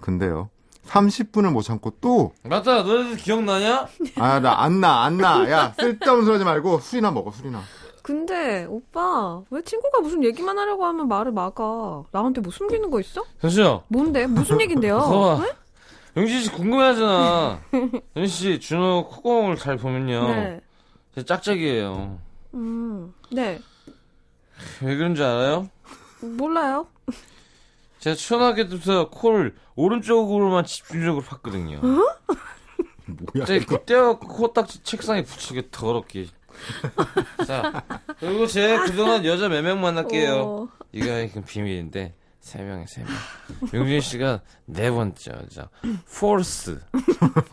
근데요. 0.00 0.50
30분을 0.86 1.52
못 1.52 1.62
참고 1.62 1.90
또, 2.00 2.32
맞다. 2.42 2.82
너네들 2.82 3.16
기억나냐? 3.16 3.86
아, 4.16 4.40
나 4.40 4.62
안 4.62 4.80
나, 4.80 5.04
안 5.04 5.18
나. 5.18 5.48
야, 5.50 5.72
쓸데없는 5.78 6.24
소리 6.24 6.32
하지 6.34 6.44
말고 6.44 6.80
술이나 6.80 7.10
먹어, 7.10 7.30
술이나. 7.30 7.60
근데 8.02 8.64
오빠 8.68 9.42
왜 9.50 9.60
친구가 9.62 10.00
무슨 10.00 10.24
얘기만 10.24 10.58
하려고 10.58 10.86
하면 10.86 11.06
말을 11.06 11.32
막아? 11.32 12.02
나한테 12.10 12.40
뭐 12.40 12.50
숨기는 12.50 12.90
거 12.90 12.98
있어? 12.98 13.22
현수야. 13.40 13.82
뭔데? 13.88 14.26
무슨 14.26 14.58
얘긴데요? 14.60 14.98
영진 16.16 16.40
씨 16.42 16.50
궁금해하잖아. 16.52 17.60
영진 18.16 18.26
씨, 18.26 18.60
준호 18.60 19.08
콧구멍을 19.08 19.56
잘 19.56 19.76
보면요. 19.76 20.28
네. 20.34 20.60
제 21.14 21.24
짝짝이에요. 21.24 22.18
음, 22.54 23.14
네. 23.30 23.58
왜 24.82 24.96
그런지 24.96 25.22
알아요? 25.22 25.68
몰라요. 26.20 26.86
제가 28.00 28.16
초등학교 28.16 28.68
때부터 28.68 29.08
코를 29.10 29.54
오른쪽으로만 29.76 30.64
집중적으로 30.64 31.24
팠거든요. 31.24 31.80
뭐야, 33.34 33.44
제 33.46 33.58
그때가 33.60 34.18
코딱지 34.18 34.82
책상에 34.82 35.22
붙이게 35.22 35.68
더럽게. 35.70 36.26
자, 37.46 37.84
그리고 38.18 38.46
제가 38.46 38.84
그동안 38.84 39.24
여자 39.24 39.48
몇 39.48 39.62
명 39.62 39.80
만났게요. 39.80 40.34
어, 40.36 40.68
이거 40.92 41.18
이건 41.20 41.44
비밀인데 41.44 42.14
세 42.40 42.62
명에 42.62 42.86
세 42.86 43.02
명. 43.02 43.10
용진 43.74 44.00
씨가 44.00 44.40
네 44.64 44.90
번째 44.90 45.32
여자. 45.32 45.68
포스, 46.18 46.80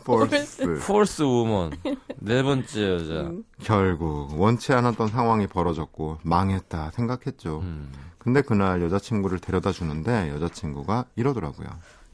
fourth. 0.06 0.80
Fourth 0.86 1.22
woman. 1.24 1.72
네 2.20 2.42
번째 2.42 2.94
여자. 2.94 3.32
결국 3.62 4.40
원치 4.40 4.74
않았던 4.74 5.10
상황이 5.10 5.46
벌어졌고 5.48 6.20
망했다 6.24 6.92
생각했죠. 6.92 7.60
음. 7.60 7.92
근데 8.18 8.42
그날 8.42 8.82
여자친구를 8.82 9.40
데려다 9.40 9.72
주는데 9.72 10.30
여자친구가 10.30 11.06
이러더라고요. 11.16 11.68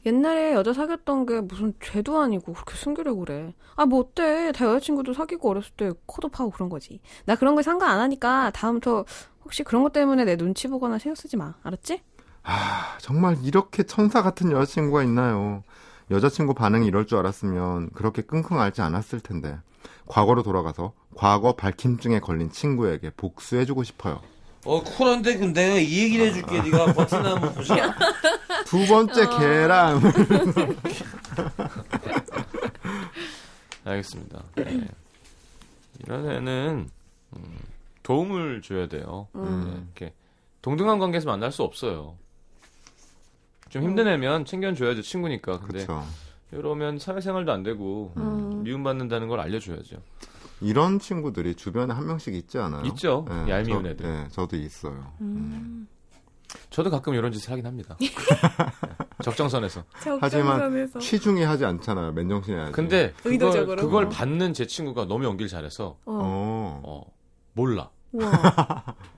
옛날에 0.06 0.52
여자 0.52 0.72
사귀었던 0.74 1.24
게 1.26 1.40
무슨 1.40 1.72
죄도 1.80 2.20
아니고 2.20 2.52
그렇게 2.52 2.74
숨기려고 2.74 3.20
그래. 3.20 3.54
아, 3.76 3.86
뭐 3.86 4.00
어때? 4.00 4.52
다 4.52 4.66
여자친구도 4.66 5.14
사귀고 5.14 5.48
어렸을 5.48 5.72
때 5.76 5.92
코도 6.06 6.28
파고 6.28 6.50
그런 6.50 6.68
거지. 6.68 7.00
나 7.24 7.36
그런 7.36 7.54
거 7.54 7.62
상관 7.62 7.88
안 7.90 8.00
하니까 8.00 8.50
다음부터 8.50 9.06
혹시 9.44 9.62
그런 9.62 9.82
것 9.82 9.92
때문에 9.92 10.24
내 10.24 10.36
눈치 10.36 10.68
보거나 10.68 10.98
신경 10.98 11.14
쓰지 11.14 11.36
마. 11.36 11.54
알았지? 11.62 12.02
아, 12.44 12.96
정말 13.00 13.36
이렇게 13.42 13.82
천사 13.82 14.22
같은 14.22 14.52
여자친구가 14.52 15.02
있나요? 15.02 15.62
여자친구 16.10 16.54
반응이 16.54 16.86
이럴 16.86 17.06
줄 17.06 17.18
알았으면 17.18 17.90
그렇게 17.90 18.22
끙끙 18.22 18.60
앓지 18.60 18.82
않았을 18.82 19.20
텐데. 19.20 19.58
과거로 20.06 20.42
돌아가서 20.42 20.92
과거 21.16 21.54
밝힘증에 21.54 22.20
걸린 22.20 22.50
친구에게 22.50 23.10
복수해주고 23.16 23.84
싶어요. 23.84 24.20
어 24.66 24.82
쿨한데 24.82 25.36
내가 25.52 25.76
이 25.76 25.98
얘기를 25.98 26.26
해줄게. 26.26 26.60
네가 26.62 26.92
버티나 26.92 27.34
한번 27.34 27.54
보자. 27.54 27.94
두 28.66 28.86
번째 28.86 29.26
계랑 29.38 30.00
알겠습니다. 33.84 34.42
네. 34.56 34.86
이런 36.00 36.30
애는 36.30 36.88
음, 37.36 37.58
도움을 38.02 38.62
줘야 38.62 38.88
돼요. 38.88 39.28
음. 39.34 39.64
네, 39.66 39.82
이렇게 40.02 40.14
동등한 40.62 40.98
관계에서 40.98 41.26
만날 41.28 41.52
수 41.52 41.62
없어요. 41.62 42.16
좀 43.74 43.82
힘든 43.82 44.06
애면 44.06 44.44
챙겨줘야죠 44.44 45.02
친구니까. 45.02 45.58
근데 45.58 45.84
그렇죠. 45.84 46.06
이러면 46.52 47.00
사회생활도 47.00 47.50
안 47.50 47.64
되고 47.64 48.12
음. 48.16 48.62
미움받는다는 48.62 49.26
걸 49.26 49.40
알려줘야죠. 49.40 49.96
이런 50.60 51.00
친구들이 51.00 51.56
주변에 51.56 51.92
한 51.92 52.06
명씩 52.06 52.36
있지 52.36 52.56
않아요? 52.58 52.84
있죠. 52.84 53.26
얄미운 53.28 53.82
저, 53.82 53.88
애들. 53.90 54.06
네, 54.06 54.28
저도 54.30 54.56
있어요. 54.56 55.12
음. 55.20 55.88
저도 56.70 56.88
가끔 56.88 57.14
이런 57.14 57.32
짓을 57.32 57.50
하긴 57.50 57.66
합니다. 57.66 57.96
적정선에서. 59.24 59.82
하지만 60.20 60.60
적정선에서. 60.60 60.98
취중이 61.00 61.42
하지 61.42 61.64
않잖아요. 61.64 62.12
맨정신에 62.12 62.56
하지. 62.56 62.72
근데 62.72 63.12
그걸, 63.16 63.32
의도적으로. 63.32 63.82
그걸 63.82 64.04
어. 64.04 64.08
받는 64.08 64.54
제 64.54 64.68
친구가 64.68 65.06
너무 65.06 65.24
연기를 65.24 65.48
잘해서 65.48 65.98
어. 66.04 66.12
어. 66.12 66.80
어, 66.84 67.12
몰라. 67.54 67.90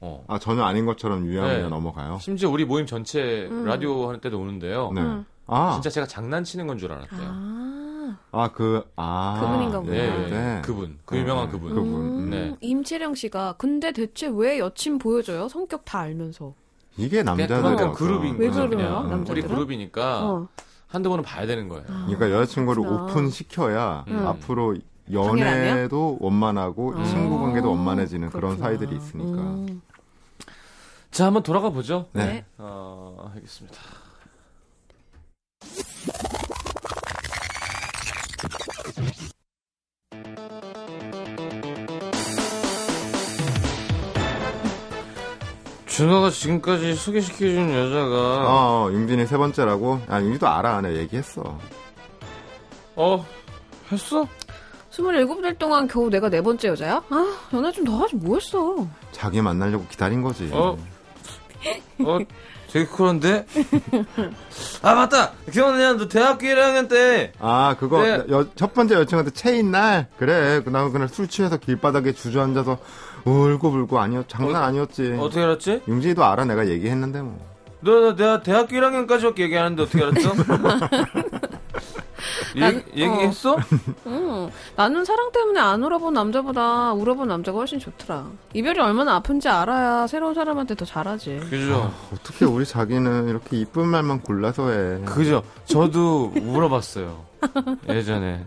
어. 0.00 0.24
아 0.28 0.38
전혀 0.38 0.62
아닌 0.64 0.86
것처럼 0.86 1.26
유야무야 1.26 1.58
네. 1.58 1.68
넘어가요. 1.68 2.18
심지어 2.20 2.48
우리 2.50 2.64
모임 2.64 2.86
전체 2.86 3.46
음. 3.50 3.64
라디오 3.64 4.08
하는 4.08 4.20
때도 4.20 4.38
오는데요. 4.38 4.92
네. 4.94 5.00
음. 5.02 5.24
아, 5.46 5.72
진짜 5.74 5.90
제가 5.90 6.06
장난치는 6.06 6.66
건 6.66 6.78
줄 6.78 6.92
알았대요. 6.92 7.20
아. 7.22 8.16
아, 8.32 8.50
그, 8.52 8.84
아. 8.96 9.38
그분인가 9.40 9.80
보다. 9.80 9.92
네, 9.92 10.28
네. 10.28 10.62
그분, 10.64 10.98
그 11.04 11.16
유명한 11.16 11.46
네, 11.46 11.52
그분. 11.52 11.74
그분. 11.74 11.84
음, 12.24 12.30
네. 12.30 12.56
임채령 12.60 13.14
씨가 13.14 13.54
근데 13.58 13.92
대체 13.92 14.28
왜 14.32 14.58
여친 14.58 14.98
보여줘요? 14.98 15.48
성격 15.48 15.84
다 15.84 16.00
알면서. 16.00 16.54
이게 16.96 17.22
그만큼 17.22 17.92
그룹인 17.92 18.36
왜 18.38 18.48
거죠. 18.48 18.68
그래요, 18.68 18.88
그냥 18.88 19.10
남자들은? 19.10 19.30
우리 19.30 19.42
그룹이니까 19.54 20.24
어. 20.24 20.48
한두 20.86 21.08
번은 21.08 21.24
봐야 21.24 21.46
되는 21.46 21.68
거예요. 21.68 21.84
그러니까 21.86 22.30
여자친구를 22.30 22.82
그렇구나. 22.82 23.04
오픈 23.12 23.30
시켜야 23.30 24.04
음. 24.08 24.26
앞으로 24.26 24.74
당 24.74 24.82
연애도 25.12 26.18
원만하고 26.20 26.90
음. 26.96 27.04
친구 27.04 27.38
관계도 27.40 27.70
원만해지는 27.70 28.30
그런 28.30 28.56
그렇구나. 28.56 28.68
사이들이 28.68 28.96
있으니까. 28.96 29.40
음. 29.42 29.82
자, 31.10 31.26
한번 31.26 31.42
돌아가 31.42 31.70
보죠. 31.70 32.06
네. 32.12 32.24
네. 32.24 32.44
어, 32.58 33.30
알겠습니다. 33.34 33.76
준호가 45.86 46.30
지금까지 46.30 46.94
소개시켜준 46.94 47.72
여자가 47.74 48.46
어, 48.46 48.86
어, 48.88 48.92
융진이 48.92 49.26
세 49.26 49.36
번째라고? 49.36 50.00
아, 50.08 50.20
융진도 50.20 50.48
알아. 50.48 50.80
내가 50.80 50.94
얘기했어. 50.96 51.58
어 52.96 53.24
했어? 53.90 54.26
27살 54.92 55.58
동안 55.58 55.86
겨우 55.88 56.10
내가 56.10 56.28
네 56.28 56.40
번째 56.42 56.68
여자야? 56.68 57.02
아, 57.10 57.36
연애 57.52 57.70
좀 57.72 57.84
더 57.84 57.96
하지 57.98 58.16
뭐 58.16 58.36
했어. 58.36 58.86
자기 59.12 59.40
만나려고 59.40 59.86
기다린 59.88 60.22
거지. 60.22 60.48
어? 60.52 60.76
어 62.00 62.18
되게 62.72 62.86
쿨한데? 62.86 63.46
아 64.82 64.94
맞다 64.94 65.32
기억나냐 65.52 65.94
너 65.94 66.08
대학교 66.08 66.46
1학년 66.46 66.88
때 66.88 67.32
아, 67.38 67.76
그거, 67.78 68.02
네. 68.02 68.24
여- 68.30 68.46
첫 68.54 68.72
번째 68.74 68.94
여친한테 68.94 69.30
체인 69.32 69.70
날? 69.70 70.06
그래. 70.18 70.62
그, 70.64 70.70
나 70.70 70.88
그날 70.88 71.08
술 71.08 71.28
취해서 71.28 71.56
길바닥에 71.56 72.12
주저앉아서 72.12 72.78
울고불고 73.24 73.98
아니었, 73.98 74.28
장난 74.28 74.62
어, 74.62 74.66
아니었지. 74.66 75.16
어떻게 75.20 75.42
알았지? 75.42 75.82
융진이도 75.88 76.24
알아. 76.24 76.44
내가 76.46 76.66
얘기했는데 76.68 77.20
뭐. 77.22 77.38
너, 77.80 77.92
너 78.00 78.16
내가 78.16 78.42
대학교 78.42 78.76
1학년까지밖에 78.76 79.38
얘기하는데 79.40 79.82
어떻게 79.82 80.02
알았어? 80.02 80.32
얘기, 82.56 83.02
얘기 83.02 83.12
했어? 83.26 83.56
응. 84.06 84.50
나는 84.76 85.04
사랑 85.04 85.30
때문에 85.32 85.60
안 85.60 85.82
울어본 85.82 86.14
남자보다 86.14 86.92
울어본 86.92 87.28
남자가 87.28 87.58
훨씬 87.58 87.78
좋더라. 87.78 88.26
이별이 88.54 88.78
얼마나 88.80 89.16
아픈지 89.16 89.48
알아야 89.48 90.06
새로운 90.06 90.34
사람한테 90.34 90.74
더 90.74 90.84
잘하지. 90.84 91.40
그죠. 91.50 91.92
어떻게 92.12 92.44
우리 92.44 92.64
자기는 92.64 93.28
이렇게 93.28 93.58
이쁜 93.58 93.86
말만 93.88 94.20
골라서 94.22 94.70
해. 94.70 95.00
그죠. 95.04 95.42
저도 95.66 96.32
울어봤어요. 96.36 97.24
예전에. 97.88 98.44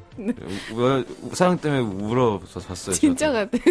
우- 0.74 1.04
우- 1.24 1.36
사랑 1.36 1.58
때문에 1.58 1.82
울어서 1.82 2.60
봤어요. 2.60 2.96
진짜. 2.96 3.32
같아. 3.32 3.58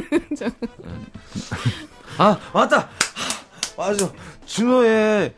아, 2.18 2.36
맞다! 2.52 2.78
하, 2.78 2.86
맞아. 3.76 4.10
준호의 4.46 5.34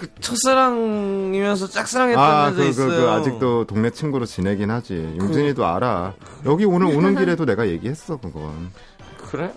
그 0.00 0.08
첫사랑이면서 0.18 1.66
짝사랑했던 1.66 2.24
아, 2.24 2.46
여자 2.46 2.56
그, 2.56 2.62
그, 2.62 2.68
있어요. 2.70 2.88
그, 2.88 3.10
아직도 3.10 3.66
동네 3.66 3.90
친구로 3.90 4.24
지내긴 4.24 4.70
하지. 4.70 5.14
용진이도 5.18 5.66
알아. 5.66 6.14
여기 6.46 6.64
오늘 6.64 6.86
오는 6.86 7.14
길에도 7.14 7.44
내가 7.44 7.68
얘기했어, 7.68 8.16
그건. 8.16 8.70
그래? 9.30 9.52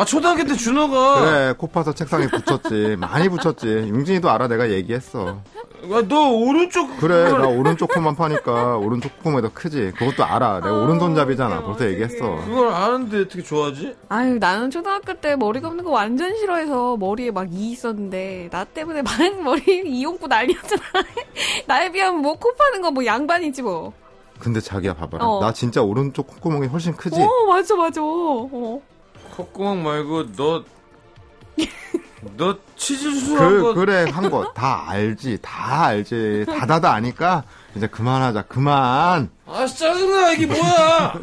아, 0.00 0.04
초등학교 0.04 0.44
때 0.44 0.54
준호가. 0.54 1.20
그래, 1.20 1.54
코 1.58 1.66
파서 1.66 1.92
책상에 1.92 2.26
붙였지. 2.28 2.96
많이 2.98 3.28
붙였지. 3.28 3.88
용진이도 3.90 4.30
알아, 4.30 4.48
내가 4.48 4.70
얘기했어. 4.70 5.26
야, 5.92 6.02
너 6.08 6.30
오른쪽. 6.30 6.96
그래, 6.98 7.30
나 7.30 7.46
오른쪽 7.48 7.90
코만 7.92 8.16
파니까 8.16 8.78
오른쪽 8.78 9.18
코만 9.22 9.42
더 9.42 9.50
크지. 9.52 9.92
그것도 9.98 10.24
알아. 10.24 10.60
내가 10.60 10.72
오른손잡이잖아. 10.72 11.62
벌써 11.62 11.86
얘기했어. 11.86 12.36
그걸 12.46 12.68
아는데 12.68 13.20
어떻게 13.22 13.42
좋아하지? 13.42 13.94
아유, 14.08 14.38
나는 14.38 14.70
초등학교 14.70 15.12
때 15.20 15.36
머리가 15.36 15.68
없는 15.68 15.84
거 15.84 15.90
완전 15.90 16.34
싫어해서 16.36 16.96
머리에 16.96 17.30
막 17.30 17.48
이 17.52 17.72
있었는데, 17.72 18.48
나 18.50 18.64
때문에 18.64 19.02
막 19.02 19.12
머리 19.44 19.82
이용구 19.84 20.26
난리였잖아. 20.28 20.82
나에 21.66 21.90
비하면 21.92 22.22
뭐 22.22 22.34
코 22.36 22.54
파는 22.54 22.80
거 22.80 22.90
뭐 22.90 23.04
양반이지 23.04 23.60
뭐. 23.62 23.92
근데 24.38 24.60
자기야, 24.60 24.94
봐봐라. 24.94 25.26
어. 25.26 25.40
나 25.40 25.52
진짜 25.52 25.82
오른쪽 25.82 26.26
콧구멍이 26.26 26.68
훨씬 26.68 26.94
크지? 26.96 27.20
어, 27.20 27.28
맞아, 27.48 27.76
맞아. 27.76 28.00
어. 28.02 28.80
콧구멍 29.40 29.82
말고 29.82 30.32
너. 30.32 30.64
너 32.36 32.54
치질수 32.76 33.38
한 33.38 33.48
그, 33.48 33.62
거. 33.62 33.74
그래, 33.74 34.04
한 34.10 34.30
거. 34.30 34.52
다 34.52 34.84
알지. 34.88 35.38
다 35.40 35.86
알지. 35.86 36.44
다다다 36.46 36.92
아니까, 36.92 37.44
이제 37.74 37.86
그만하자. 37.86 38.42
그만. 38.42 39.30
아, 39.46 39.66
짜증나, 39.66 40.32
이게 40.32 40.46
뭐야! 40.46 41.14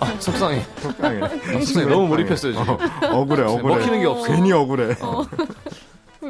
아, 0.00 0.06
속상해. 0.18 0.62
속상해. 0.80 1.20
속상해. 1.64 1.86
너무 1.86 2.06
몰입했어요, 2.08 2.52
지금. 2.52 2.68
어, 2.70 2.78
억울해, 3.20 3.42
억울해. 3.42 3.76
먹히는 3.76 4.00
게 4.00 4.06
없어. 4.06 4.26
괜히 4.32 4.52
억울해. 4.52 4.94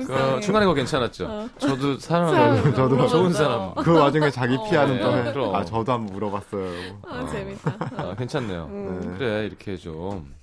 그, 0.01 0.41
중간에 0.41 0.65
거 0.65 0.73
괜찮았죠? 0.73 1.51
저도 1.59 1.99
사람, 1.99 2.31
사랑하고 2.31 2.75
저도 2.75 3.09
좋은 3.09 3.33
사람. 3.33 3.75
그 3.75 3.93
와중에 3.99 4.31
자기 4.31 4.57
피하는 4.69 5.01
또 5.01 5.17
해. 5.17 5.33
그럼. 5.33 5.55
아, 5.55 5.63
저도 5.65 5.93
한번 5.93 6.15
물어봤어요. 6.15 6.99
아, 7.03 7.27
재밌다. 7.27 7.77
아, 7.97 8.15
괜찮네요. 8.15 8.69
네. 8.69 9.19
그래, 9.19 9.47
이렇게 9.47 9.77
좀. 9.77 10.35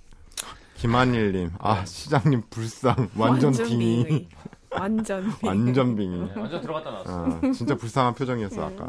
김한일님, 0.76 1.52
아, 1.60 1.84
시장님 1.84 2.44
불쌍. 2.50 3.10
완전 3.18 3.52
빙이. 3.52 4.30
완전 4.72 5.24
빙의. 5.24 5.38
완전 5.44 5.96
빙이. 5.98 6.20
네, 6.20 6.40
완전 6.40 6.62
들어갔다 6.62 6.92
나왔어. 6.92 7.26
아, 7.26 7.52
진짜 7.54 7.76
불쌍한 7.76 8.14
표정이었어, 8.14 8.62
아까. 8.66 8.88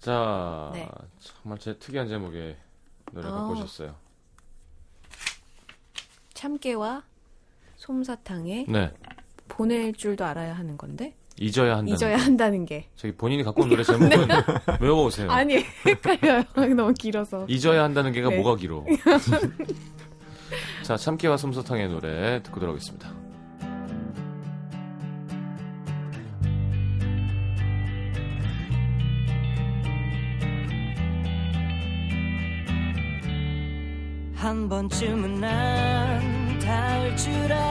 자, 0.00 0.70
네. 0.72 0.88
정말 1.20 1.58
제 1.58 1.78
특이한 1.78 2.08
제목의 2.08 2.56
노래 3.12 3.28
어. 3.28 3.32
갖고 3.32 3.52
오셨어요. 3.52 3.94
참깨와 6.34 7.02
솜사탕에 7.88 8.64
네. 8.68 8.90
보낼 9.48 9.92
줄도 9.92 10.24
알아야 10.24 10.54
하는 10.54 10.78
건데 10.78 11.14
잊어야 11.38 11.72
한다는. 11.76 11.92
잊어야 11.92 12.16
거. 12.16 12.22
한다는 12.22 12.64
게 12.64 12.88
저기 12.96 13.14
본인이 13.14 13.42
갖고 13.42 13.62
온 13.62 13.68
노래 13.68 13.82
제목은 13.82 14.08
외워오세요. 14.80 15.30
아니 15.30 15.56
헷갈려요 15.84 16.44
너무 16.74 16.94
길어서 16.94 17.44
잊어야 17.48 17.84
한다는 17.84 18.12
게가 18.12 18.30
네. 18.30 18.36
뭐가 18.36 18.56
길어. 18.56 18.84
자, 20.82 20.96
참깨와 20.96 21.36
솜사탕의 21.36 21.88
노래 21.88 22.42
듣고 22.42 22.60
들어오겠습니다. 22.60 23.12
한 34.34 34.68
번쯤은 34.68 35.40
난 35.40 36.58
닿을 36.58 37.16
줄 37.16 37.32
알았 37.52 37.63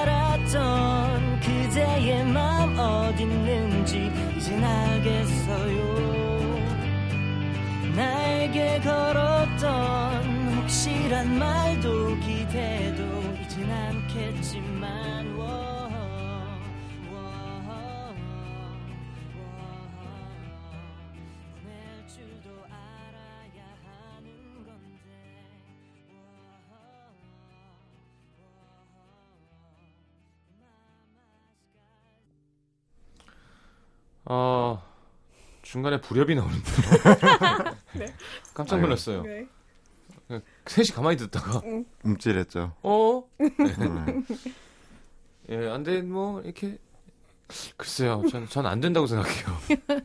않겠지만 14.53 15.35
워, 15.35 15.45
워, 15.45 15.89
워, 17.09 18.13
보낼 21.55 22.07
줄도 22.07 22.63
알아야 22.65 23.65
하는 23.83 24.63
건데 24.63 25.49
어, 34.25 34.83
중간에 35.63 35.99
불협이 35.99 36.35
나오는데. 36.35 36.63
깜짝 38.53 38.79
놀랐어요. 38.79 39.23
네. 39.23 39.47
셋이 40.65 40.87
가만히 40.93 41.17
듣다가, 41.17 41.61
움찔했죠. 42.03 42.73
어? 42.81 43.23
네. 43.39 44.23
예, 45.49 45.67
안 45.69 45.83
돼, 45.83 46.01
뭐, 46.01 46.41
이렇게. 46.41 46.77
글쎄요, 47.77 48.23
전, 48.31 48.47
전 48.47 48.65
안 48.65 48.79
된다고 48.79 49.05
생각해요. 49.05 49.45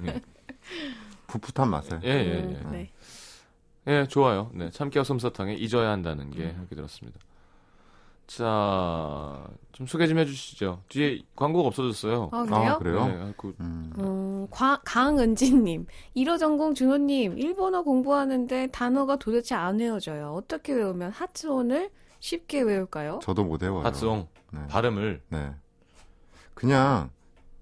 예, 0.06 0.20
풋풋한 1.28 1.70
맛에. 1.70 1.98
예, 2.04 2.08
예. 2.08 2.40
음, 2.42 2.60
예. 2.66 2.70
네. 2.70 2.90
예, 3.86 4.06
좋아요. 4.08 4.50
네, 4.52 4.70
참깨와 4.70 5.04
솜사탕에 5.04 5.54
잊어야 5.54 5.90
한다는 5.90 6.30
게 6.30 6.42
음. 6.44 6.56
이렇게 6.58 6.74
들었습니다. 6.74 7.18
자, 8.28 9.42
좀 9.72 9.86
소개 9.86 10.06
좀 10.06 10.18
해주시죠. 10.18 10.82
뒤에 10.90 11.22
광고가 11.34 11.66
없어졌어요. 11.68 12.28
아 12.30 12.44
그래요? 12.44 12.70
아, 12.70 12.78
그래요? 12.78 13.06
네, 13.06 13.34
그, 13.38 13.54
음. 13.60 13.90
음, 13.98 14.46
과- 14.50 14.80
강은지님, 14.84 15.86
1호 16.14 16.38
전공 16.38 16.74
준호님, 16.74 17.38
일본어 17.38 17.82
공부하는데 17.82 18.66
단어가 18.70 19.16
도대체 19.16 19.54
안 19.54 19.78
외워져요. 19.80 20.34
어떻게 20.34 20.74
외우면 20.74 21.10
하츠온을 21.10 21.90
쉽게 22.20 22.60
외울까요? 22.60 23.20
저도 23.22 23.44
못 23.44 23.62
외워요. 23.62 23.82
핫송 23.84 24.28
네. 24.52 24.60
발음을 24.68 25.22
네. 25.30 25.50
그냥 26.52 27.08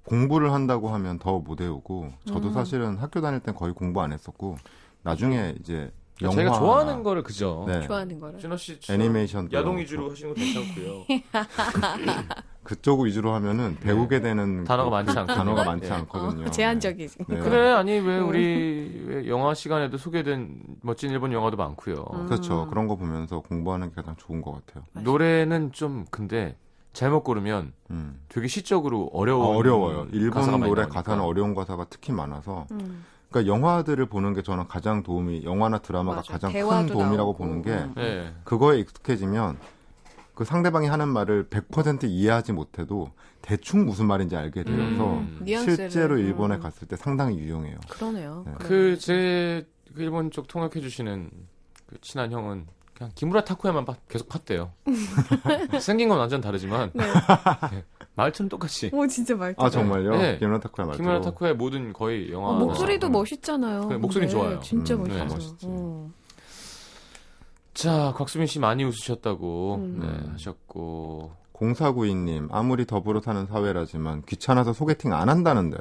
공부를 0.04 0.52
한다고 0.52 0.88
하면 0.88 1.20
더 1.20 1.38
못 1.38 1.60
외우고 1.60 2.10
저도 2.26 2.48
음. 2.48 2.52
사실은 2.52 2.96
학교 2.96 3.20
다닐 3.20 3.38
땐 3.38 3.54
거의 3.54 3.72
공부 3.72 4.00
안 4.02 4.12
했었고 4.12 4.56
나중에 5.02 5.54
이제 5.60 5.92
영화 6.22 6.34
제가 6.34 6.52
좋아하는 6.58 7.02
거를 7.02 7.22
그죠. 7.22 7.64
네. 7.68 7.82
좋아하는 7.86 8.18
거를. 8.18 8.38
준호 8.38 8.56
씨 8.56 8.78
애니메이션 8.90 9.48
야동 9.52 9.78
위주로 9.78 10.10
하시는 10.10 10.32
거 10.32 10.40
괜찮고요. 10.40 11.04
그쪽 12.62 13.02
위주로 13.02 13.32
하면은 13.34 13.76
배우게 13.80 14.20
되는 14.20 14.64
단어가 14.64 14.88
그- 14.90 14.94
많지 14.96 15.10
않거든요. 15.18 15.36
단어가 15.36 15.64
많지 15.64 15.88
네. 15.88 15.94
않거든요. 15.94 16.46
어, 16.46 16.50
제한적이지. 16.50 17.18
네. 17.28 17.38
그래 17.38 17.70
아니 17.72 17.92
왜 17.98 18.18
우리 18.18 19.04
왜 19.06 19.28
영화 19.28 19.54
시간에도 19.54 19.98
소개된 19.98 20.62
멋진 20.82 21.10
일본 21.10 21.32
영화도 21.32 21.56
많고요. 21.56 22.04
음. 22.14 22.26
그렇죠. 22.26 22.66
그런 22.68 22.88
거 22.88 22.96
보면서 22.96 23.40
공부하는 23.40 23.90
게 23.90 23.94
가장 23.96 24.16
좋은 24.16 24.42
것 24.42 24.52
같아요. 24.66 24.84
노래는 25.00 25.72
좀 25.72 26.06
근데 26.10 26.56
잘못 26.92 27.22
고르면 27.22 27.72
음. 27.90 28.18
되게 28.28 28.48
시적으로 28.48 29.10
아, 29.14 29.18
어려운 29.18 29.54
어려워요. 29.54 30.08
일본 30.12 30.60
노래. 30.60 30.86
가사는 30.86 31.22
어려운 31.22 31.54
가사가 31.54 31.86
특히 31.90 32.12
많아서 32.12 32.66
음, 32.72 33.04
그러니까 33.36 33.46
영화들을 33.54 34.06
보는 34.06 34.32
게 34.32 34.42
저는 34.42 34.66
가장 34.66 35.02
도움이 35.02 35.44
영화나 35.44 35.78
드라마가 35.78 36.16
맞아. 36.18 36.32
가장 36.32 36.52
큰 36.52 36.60
도움이라고 36.86 37.16
나오고. 37.16 37.36
보는 37.36 37.62
게 37.62 37.70
음. 37.72 37.92
네. 37.94 38.34
그거에 38.44 38.78
익숙해지면 38.78 39.58
그 40.34 40.44
상대방이 40.44 40.86
하는 40.86 41.08
말을 41.08 41.48
100% 41.48 42.04
이해하지 42.04 42.52
못해도 42.52 43.10
대충 43.42 43.84
무슨 43.84 44.06
말인지 44.06 44.36
알게 44.36 44.64
되어서 44.64 45.18
음. 45.18 45.44
실제로 45.44 46.18
일본에 46.18 46.56
음. 46.56 46.60
갔을 46.60 46.88
때 46.88 46.96
상당히 46.96 47.38
유용해요. 47.38 47.76
그러네요. 47.90 48.44
네. 48.46 48.52
그제 48.58 49.66
그 49.94 50.02
일본 50.02 50.30
쪽 50.30 50.48
통역해 50.48 50.80
주시는 50.80 51.30
그 51.86 52.00
친한 52.00 52.32
형은 52.32 52.66
그냥 52.94 53.12
기무라 53.14 53.44
타쿠야만 53.44 53.84
파- 53.84 53.96
계속 54.08 54.28
팠대요. 54.28 54.70
생긴 55.80 56.08
건 56.08 56.18
완전 56.18 56.40
다르지만 56.40 56.90
네. 56.94 57.04
네. 58.16 58.22
말투는 58.22 58.48
똑같이. 58.48 58.90
오 58.92 59.06
진짜 59.06 59.36
말투. 59.36 59.62
아 59.62 59.68
정말요? 59.70 60.16
네. 60.16 60.38
기무라 60.38 60.58
타쿠야 60.60 60.86
말투. 60.86 61.02
기무라 61.02 61.20
타쿠야의 61.20 61.54
모든 61.54 61.92
거의 61.92 62.32
영화 62.32 62.48
어, 62.50 62.52
목소리도 62.54 63.08
음. 63.08 63.12
멋있잖아요. 63.12 63.84
네, 63.88 63.96
목소리 63.98 64.28
좋아요. 64.28 64.58
진짜 64.60 64.94
음, 64.94 65.00
멋있어. 65.04 65.24
네. 65.24 65.24
멋있지. 65.34 65.66
어. 65.68 66.10
자, 67.74 68.14
곽수민 68.16 68.46
씨 68.46 68.58
많이 68.58 68.84
웃으셨다고 68.84 69.74
음. 69.76 69.98
네, 70.00 70.30
하셨고 70.32 71.32
0492님, 71.52 72.48
아무리 72.50 72.86
더불어 72.86 73.20
사는 73.20 73.46
사회라지만 73.46 74.22
귀찮아서 74.26 74.72
소개팅 74.72 75.12
안 75.12 75.28
한다는데 75.28 75.76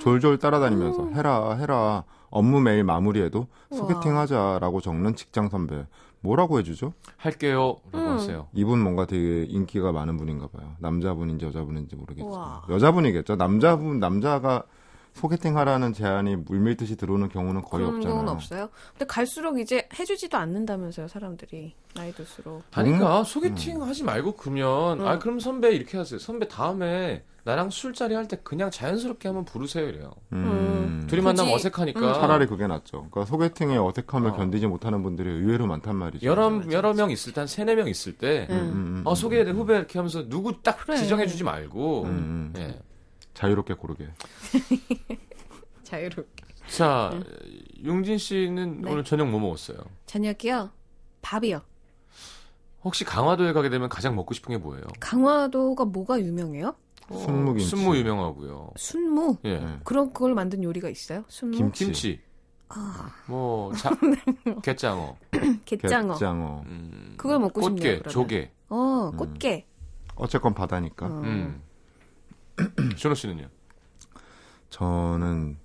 졸졸 0.00 0.38
따라다니면서 0.38 1.10
해라, 1.14 1.54
해라. 1.54 2.04
업무 2.30 2.60
메일 2.60 2.82
마무리해도 2.84 3.46
소개팅 3.70 4.18
하자라고 4.18 4.80
적는 4.80 5.14
직장 5.14 5.48
선배. 5.48 5.86
뭐라고 6.26 6.58
해주죠? 6.58 6.92
할게요. 7.16 7.76
라고 7.92 8.06
음. 8.06 8.12
하세요. 8.12 8.48
이분 8.52 8.80
뭔가 8.80 9.06
되게 9.06 9.44
인기가 9.44 9.92
많은 9.92 10.16
분인가 10.16 10.48
봐요. 10.48 10.74
남자분인지 10.80 11.46
여자분인지 11.46 11.96
모르겠지만. 11.96 12.32
우와. 12.32 12.64
여자분이겠죠. 12.68 13.36
남자분, 13.36 13.98
남자가 14.00 14.64
소개팅 15.16 15.56
하라는 15.58 15.92
제안이 15.92 16.36
물밀듯이 16.36 16.96
들어오는 16.96 17.28
경우는 17.28 17.62
거의 17.62 17.82
그런 17.82 17.96
없잖아요. 17.96 18.14
경우는 18.14 18.32
없어요. 18.32 18.68
근데 18.92 19.06
갈수록 19.06 19.58
이제 19.58 19.88
해주지도 19.98 20.36
않는다면서요, 20.36 21.08
사람들이. 21.08 21.74
나이 21.94 22.12
들수록. 22.12 22.62
아니, 22.72 22.90
음. 22.90 22.98
그러니까 22.98 23.24
소개팅 23.24 23.82
하지 23.82 24.04
말고 24.04 24.32
그러면 24.32 25.00
음. 25.00 25.06
아 25.06 25.18
그럼 25.18 25.40
선배 25.40 25.72
이렇게 25.74 25.96
하세요. 25.96 26.18
선배 26.18 26.46
다음에 26.46 27.24
나랑 27.44 27.70
술자리 27.70 28.14
할 28.14 28.26
때 28.28 28.38
그냥 28.42 28.70
자연스럽게 28.72 29.28
한번 29.28 29.44
부르세요 29.44 29.88
이래요. 29.88 30.10
음. 30.32 31.06
둘이 31.08 31.20
굳이- 31.20 31.24
만나면 31.24 31.54
어색하니까 31.54 32.14
차라리 32.14 32.46
그게 32.46 32.66
낫죠. 32.66 33.06
그러니까 33.10 33.24
소개팅의 33.24 33.78
어색함을 33.78 34.30
어. 34.32 34.36
견디지 34.36 34.66
못하는 34.66 35.02
분들이 35.04 35.30
의외로 35.30 35.66
많단 35.68 35.94
말이죠. 35.96 36.26
여러 36.26 36.50
맞아, 36.50 36.70
여러 36.72 36.88
맞아. 36.90 37.02
명 37.02 37.10
있을 37.12 37.32
때 37.32 37.40
한 37.40 37.46
세네 37.46 37.76
명 37.76 37.86
있을 37.88 38.18
때 38.18 38.48
음. 38.50 38.56
음, 38.56 38.58
음, 38.58 39.02
어, 39.06 39.12
음. 39.12 39.14
소개해 39.14 39.48
후배 39.52 39.76
이렇게 39.76 39.98
하면서 39.98 40.28
누구 40.28 40.60
딱 40.62 40.76
그래. 40.84 40.96
지정해주지 40.96 41.44
말고. 41.44 42.02
음, 42.02 42.08
음. 42.08 42.52
예. 42.58 42.78
자유롭게 43.36 43.74
고르게. 43.74 44.08
자유롭게. 45.84 46.44
자, 46.68 47.12
용진 47.84 48.16
씨는 48.18 48.80
네. 48.80 48.90
오늘 48.90 49.04
저녁 49.04 49.28
뭐 49.28 49.38
먹었어요? 49.38 49.76
저녁이요? 50.06 50.70
밥이요. 51.22 51.60
혹시 52.82 53.04
강화도에 53.04 53.52
가게 53.52 53.68
되면 53.68 53.88
가장 53.88 54.16
먹고 54.16 54.32
싶은 54.32 54.54
게 54.54 54.58
뭐예요? 54.58 54.84
강화도가 55.00 55.84
뭐가 55.84 56.18
유명해요? 56.20 56.74
순무김치. 57.08 57.66
순무 57.68 57.96
유명하고요. 57.96 58.70
순무? 58.76 59.36
예. 59.44 59.58
네. 59.58 59.78
그런 59.84 60.12
걸 60.12 60.34
만든 60.34 60.64
요리가 60.64 60.88
있어요? 60.88 61.24
순무? 61.28 61.56
김치. 61.56 61.84
김치, 61.84 62.20
아, 62.68 63.12
뭐 63.28 63.72
자, 63.74 63.90
갯장어, 64.62 65.16
갯장어. 65.66 66.14
갯장어. 66.14 66.62
음, 66.66 67.14
그걸 67.16 67.38
먹고 67.38 67.60
꽃게, 67.60 67.76
싶네요, 67.76 67.98
그러면. 67.98 68.12
조개. 68.12 68.50
어, 68.70 69.12
꽃게. 69.16 69.66
어쨌건 70.16 70.54
바다니까. 70.54 71.06
어. 71.06 71.10
음. 71.22 71.62
준호 72.96 73.14
씨는요? 73.14 73.48
저는 74.70 75.58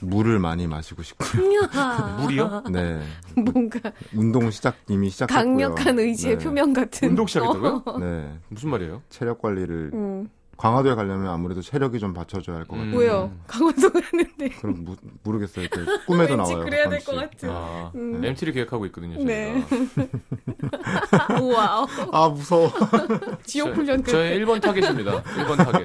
물을 0.00 0.38
많이 0.38 0.66
마시고 0.66 1.02
싶고요. 1.02 1.42
물이요? 2.20 2.64
네. 2.70 3.02
뭔가 3.34 3.92
운동 4.14 4.50
시작 4.50 4.76
이미 4.88 5.08
시작했고요. 5.10 5.36
강력한 5.38 5.98
의지의 5.98 6.38
네. 6.38 6.44
표명 6.44 6.72
같은. 6.72 7.10
운동 7.10 7.26
시작했다고요? 7.26 7.98
네. 8.00 8.38
무슨 8.48 8.70
말이에요? 8.70 9.02
체력 9.08 9.40
관리를 9.40 9.90
음. 9.94 10.28
강화도에 10.56 10.94
가려면 10.94 11.28
아무래도 11.28 11.60
체력이 11.60 11.98
좀 11.98 12.14
받쳐줘야 12.14 12.56
할 12.56 12.64
것 12.64 12.76
같아요. 12.76 12.92
음. 12.92 12.98
왜요? 12.98 13.30
강화도 13.46 13.90
가는데. 13.92 14.48
그럼 14.60 14.84
무, 14.84 14.96
모르겠어요. 15.22 15.68
그 15.70 16.04
꿈에도 16.06 16.36
나와요. 16.36 16.64
그래야 16.64 16.88
될. 16.88 17.04
것 17.04 17.14
같은. 17.14 17.50
아, 17.50 17.90
음. 17.94 18.24
MT를 18.24 18.52
계획하고 18.54 18.86
있거든요. 18.86 19.14
저희가. 19.16 19.26
네. 19.30 19.66
우와. 21.42 21.86
아 22.12 22.28
무서워. 22.28 22.70
지옥 23.44 23.74
훈련 23.76 24.02
끝. 24.02 24.10
저의 24.12 24.40
1번 24.40 24.60
타겟입니다. 24.62 25.22
1번 25.22 25.56
타겟. 25.56 25.84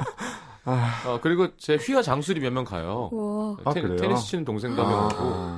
어, 1.06 1.20
그리고 1.22 1.56
제 1.58 1.76
휘하 1.76 2.02
장수들이 2.02 2.40
몇명 2.40 2.64
가요. 2.64 3.10
와. 3.12 3.58
아, 3.66 3.74
테, 3.74 3.82
그래요? 3.82 3.98
테니스 3.98 4.26
치는 4.28 4.46
동생도 4.46 4.82
한명 4.84 5.06
오고 5.06 5.16
아, 5.20 5.58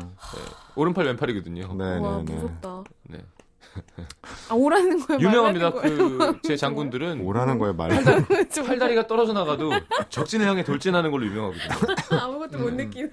오른팔 0.75 1.05
왼팔이거든요. 1.05 1.67
와, 1.69 1.73
네네네. 1.75 2.33
무섭다. 2.33 2.83
네. 3.09 3.19
아, 4.49 4.53
오라는 4.53 4.99
거예요? 5.05 5.19
유명합니다. 5.21 5.71
거예요? 5.71 6.17
그제 6.41 6.55
장군들은 6.57 7.21
오라는 7.25 7.57
거에 7.59 7.73
말. 7.73 7.89
좀 8.53 8.65
팔다리가 8.67 9.07
떨어져 9.07 9.33
나가도 9.33 9.71
적진을 10.09 10.45
향해 10.47 10.63
돌진하는 10.63 11.09
걸로 11.11 11.25
유명하거든요. 11.25 12.19
아무것도 12.19 12.57
못 12.59 12.73
느끼는. 12.73 13.11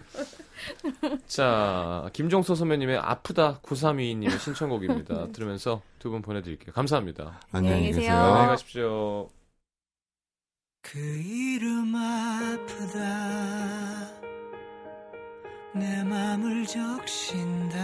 자, 1.27 2.09
김종서 2.13 2.55
선배님의 2.55 2.99
아프다 2.99 3.61
9322님의 3.63 4.39
신청곡입니다. 4.39 5.29
들으면서 5.33 5.81
두 5.99 6.11
분 6.11 6.23
보내드릴게요. 6.23 6.73
감사합니다. 6.73 7.41
안녕히 7.53 7.87
계세요. 7.93 8.13
안녕히. 8.15 8.47
가십시오. 8.49 9.29
그 10.83 10.99
이름 10.99 11.95
아프다 11.95 13.01
내 15.75 16.03
맘을 16.05 16.67
적신다 16.67 17.77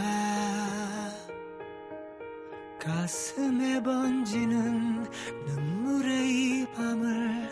가슴에 2.86 3.82
번지는 3.82 5.02
눈물의 5.44 6.30
이 6.30 6.66
밤을 6.72 7.50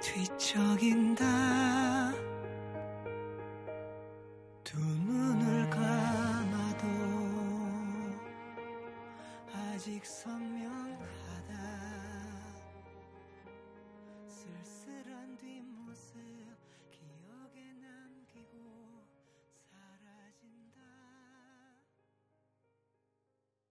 뒤척인다. 0.00 1.24
두 4.64 4.80
눈을 4.80 5.70
감아도 5.70 6.86
아직 9.54 10.04
성 10.04 10.61